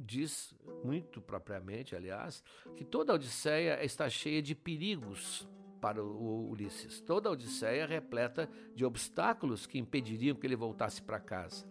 diz 0.02 0.54
muito 0.84 1.22
propriamente, 1.22 1.96
aliás, 1.96 2.44
que 2.76 2.84
toda 2.84 3.14
a 3.14 3.16
Odisseia 3.16 3.84
está 3.84 4.10
cheia 4.10 4.42
de 4.42 4.56
perigos 4.56 5.48
para 5.80 6.04
o 6.04 6.50
Ulisses. 6.50 7.02
Toda 7.02 7.30
a 7.30 7.32
Odisseia 7.32 7.84
é 7.84 7.86
repleta 7.86 8.50
de 8.76 8.86
obstáculos 8.86 9.66
que 9.66 9.80
impediriam 9.80 10.36
que 10.36 10.46
ele 10.46 10.56
voltasse 10.56 11.02
para 11.02 11.20
casa. 11.20 11.66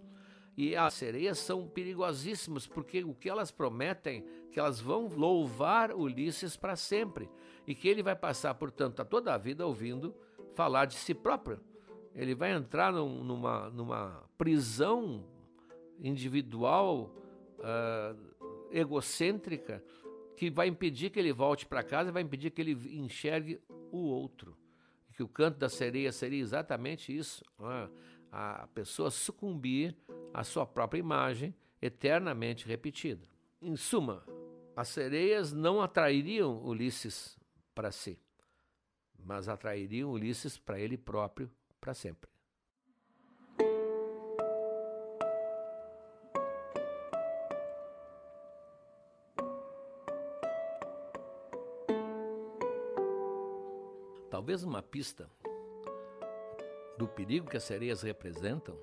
E 0.56 0.76
as 0.76 0.94
sereias 0.94 1.38
são 1.38 1.66
perigosíssimas 1.66 2.66
porque 2.66 3.02
o 3.04 3.14
que 3.14 3.30
elas 3.30 3.50
prometem 3.50 4.24
que 4.50 4.58
elas 4.58 4.80
vão 4.80 5.06
louvar 5.06 5.94
Ulisses 5.94 6.56
para 6.56 6.76
sempre 6.76 7.30
e 7.66 7.74
que 7.74 7.88
ele 7.88 8.02
vai 8.02 8.16
passar, 8.16 8.52
portanto, 8.54 9.00
a 9.00 9.04
toda 9.04 9.32
a 9.32 9.38
vida 9.38 9.66
ouvindo 9.66 10.14
falar 10.54 10.86
de 10.86 10.94
si 10.94 11.14
próprio. 11.14 11.60
Ele 12.14 12.34
vai 12.34 12.52
entrar 12.52 12.92
num, 12.92 13.22
numa, 13.22 13.70
numa 13.70 14.24
prisão 14.36 15.24
individual 16.00 17.14
uh, 17.60 18.68
egocêntrica 18.70 19.82
que 20.36 20.50
vai 20.50 20.68
impedir 20.68 21.10
que 21.10 21.18
ele 21.18 21.32
volte 21.32 21.66
para 21.66 21.82
casa, 21.82 22.10
vai 22.10 22.22
impedir 22.22 22.50
que 22.50 22.60
ele 22.60 22.72
enxergue 22.98 23.60
o 23.68 23.98
outro. 23.98 24.56
Que 25.14 25.22
o 25.22 25.28
canto 25.28 25.58
da 25.58 25.68
sereia 25.68 26.12
seria 26.12 26.40
exatamente 26.40 27.14
isso: 27.14 27.44
uh, 27.58 27.90
a 28.32 28.66
pessoa 28.74 29.10
sucumbir 29.10 29.96
à 30.32 30.42
sua 30.44 30.64
própria 30.64 30.98
imagem 30.98 31.54
eternamente 31.82 32.66
repetida. 32.66 33.28
Em 33.60 33.76
suma, 33.76 34.24
as 34.74 34.88
sereias 34.88 35.52
não 35.52 35.82
atrairiam 35.82 36.62
Ulisses 36.64 37.38
para 37.74 37.90
si, 37.90 38.18
mas 39.18 39.48
atrairiam 39.48 40.10
Ulisses 40.10 40.56
para 40.56 40.80
ele 40.80 40.96
próprio 40.96 41.50
para 41.80 41.92
sempre. 41.92 42.30
Talvez 54.50 54.64
uma 54.64 54.82
pista 54.82 55.30
do 56.98 57.06
perigo 57.06 57.48
que 57.48 57.56
as 57.56 57.62
sereias 57.62 58.02
representam 58.02 58.76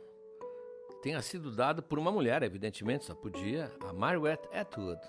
tenha 1.02 1.22
sido 1.22 1.54
dada 1.54 1.82
por 1.82 2.00
uma 2.00 2.10
mulher, 2.10 2.42
evidentemente, 2.42 3.04
só 3.04 3.14
podia, 3.14 3.70
a 3.82 3.92
Margaret 3.92 4.40
Atwood, 4.54 5.02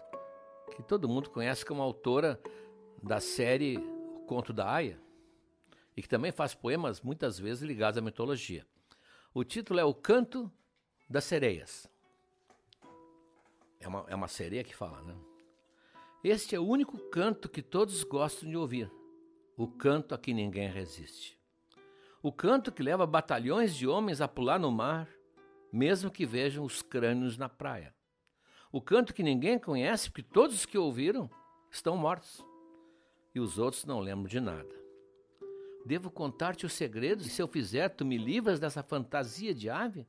que 0.74 0.82
todo 0.82 1.08
mundo 1.08 1.30
conhece 1.30 1.64
como 1.64 1.80
autora 1.80 2.42
da 3.00 3.20
série 3.20 3.76
O 3.76 4.24
Conto 4.26 4.52
da 4.52 4.68
Aya, 4.68 5.00
e 5.96 6.02
que 6.02 6.08
também 6.08 6.32
faz 6.32 6.56
poemas 6.56 7.00
muitas 7.02 7.38
vezes 7.38 7.62
ligados 7.62 7.96
à 7.96 8.00
mitologia. 8.00 8.66
O 9.32 9.44
título 9.44 9.78
é 9.78 9.84
O 9.84 9.94
Canto 9.94 10.50
das 11.08 11.22
Sereias. 11.22 11.88
É 13.78 13.86
uma, 13.86 14.04
é 14.08 14.14
uma 14.16 14.26
sereia 14.26 14.64
que 14.64 14.74
fala, 14.74 15.02
né? 15.02 15.14
Este 16.24 16.56
é 16.56 16.58
o 16.58 16.66
único 16.66 16.98
canto 17.10 17.48
que 17.48 17.62
todos 17.62 18.02
gostam 18.02 18.50
de 18.50 18.56
ouvir 18.56 18.90
o 19.58 19.66
canto 19.66 20.14
a 20.14 20.18
que 20.18 20.32
ninguém 20.32 20.68
resiste. 20.68 21.36
O 22.22 22.30
canto 22.30 22.70
que 22.70 22.80
leva 22.80 23.04
batalhões 23.04 23.74
de 23.74 23.88
homens 23.88 24.20
a 24.20 24.28
pular 24.28 24.56
no 24.56 24.70
mar, 24.70 25.08
mesmo 25.72 26.12
que 26.12 26.24
vejam 26.24 26.64
os 26.64 26.80
crânios 26.80 27.36
na 27.36 27.48
praia. 27.48 27.92
O 28.70 28.80
canto 28.80 29.12
que 29.12 29.20
ninguém 29.20 29.58
conhece, 29.58 30.08
porque 30.08 30.22
todos 30.22 30.54
os 30.54 30.64
que 30.64 30.78
ouviram 30.78 31.28
estão 31.72 31.96
mortos 31.96 32.46
e 33.34 33.40
os 33.40 33.58
outros 33.58 33.84
não 33.84 33.98
lembram 33.98 34.28
de 34.28 34.38
nada. 34.38 34.72
Devo 35.84 36.08
contar-te 36.08 36.64
os 36.64 36.72
segredos 36.72 37.26
e 37.26 37.28
se 37.28 37.42
eu 37.42 37.48
fizer, 37.48 37.88
tu 37.88 38.04
me 38.04 38.16
livras 38.16 38.60
dessa 38.60 38.84
fantasia 38.84 39.52
de 39.52 39.68
ave? 39.68 40.06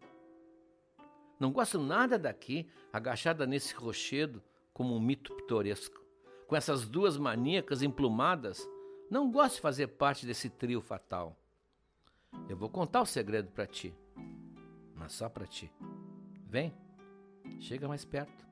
Não 1.39 1.51
gosto 1.51 1.79
nada 1.79 2.19
daqui, 2.19 2.69
agachada 2.93 3.47
nesse 3.47 3.73
rochedo, 3.73 4.43
como 4.71 4.95
um 4.95 4.99
mito 4.99 5.33
pitoresco, 5.33 5.99
com 6.45 6.55
essas 6.55 6.87
duas 6.87 7.17
maníacas 7.17 7.81
emplumadas 7.81 8.69
não 9.09 9.31
gosto 9.31 9.55
de 9.55 9.61
fazer 9.61 9.87
parte 9.87 10.25
desse 10.25 10.49
trio 10.49 10.81
fatal. 10.81 11.35
Eu 12.47 12.55
vou 12.55 12.69
contar 12.69 13.01
o 13.01 13.05
segredo 13.05 13.49
para 13.51 13.65
ti, 13.65 13.93
mas 14.95 15.13
só 15.13 15.27
para 15.27 15.47
ti. 15.47 15.71
Vem, 16.45 16.73
chega 17.59 17.87
mais 17.87 18.05
perto. 18.05 18.47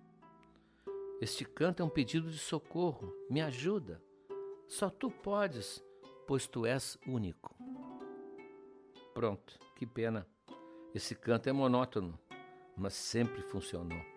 Este 1.22 1.46
canto 1.46 1.82
é 1.82 1.86
um 1.86 1.90
pedido 1.90 2.30
de 2.30 2.38
socorro. 2.38 3.14
Me 3.30 3.42
ajuda. 3.42 4.02
Só 4.68 4.90
tu 4.90 5.10
podes, 5.10 5.84
pois 6.28 6.48
tu 6.48 6.66
és 6.66 6.98
único. 7.08 7.56
Pronto, 9.14 9.60
que 9.76 9.86
pena. 9.86 10.28
Esse 10.94 11.16
canto 11.16 11.48
é 11.48 11.54
monótono, 11.54 12.20
mas 12.76 12.94
sempre 12.94 13.42
funcionou. 13.44 14.17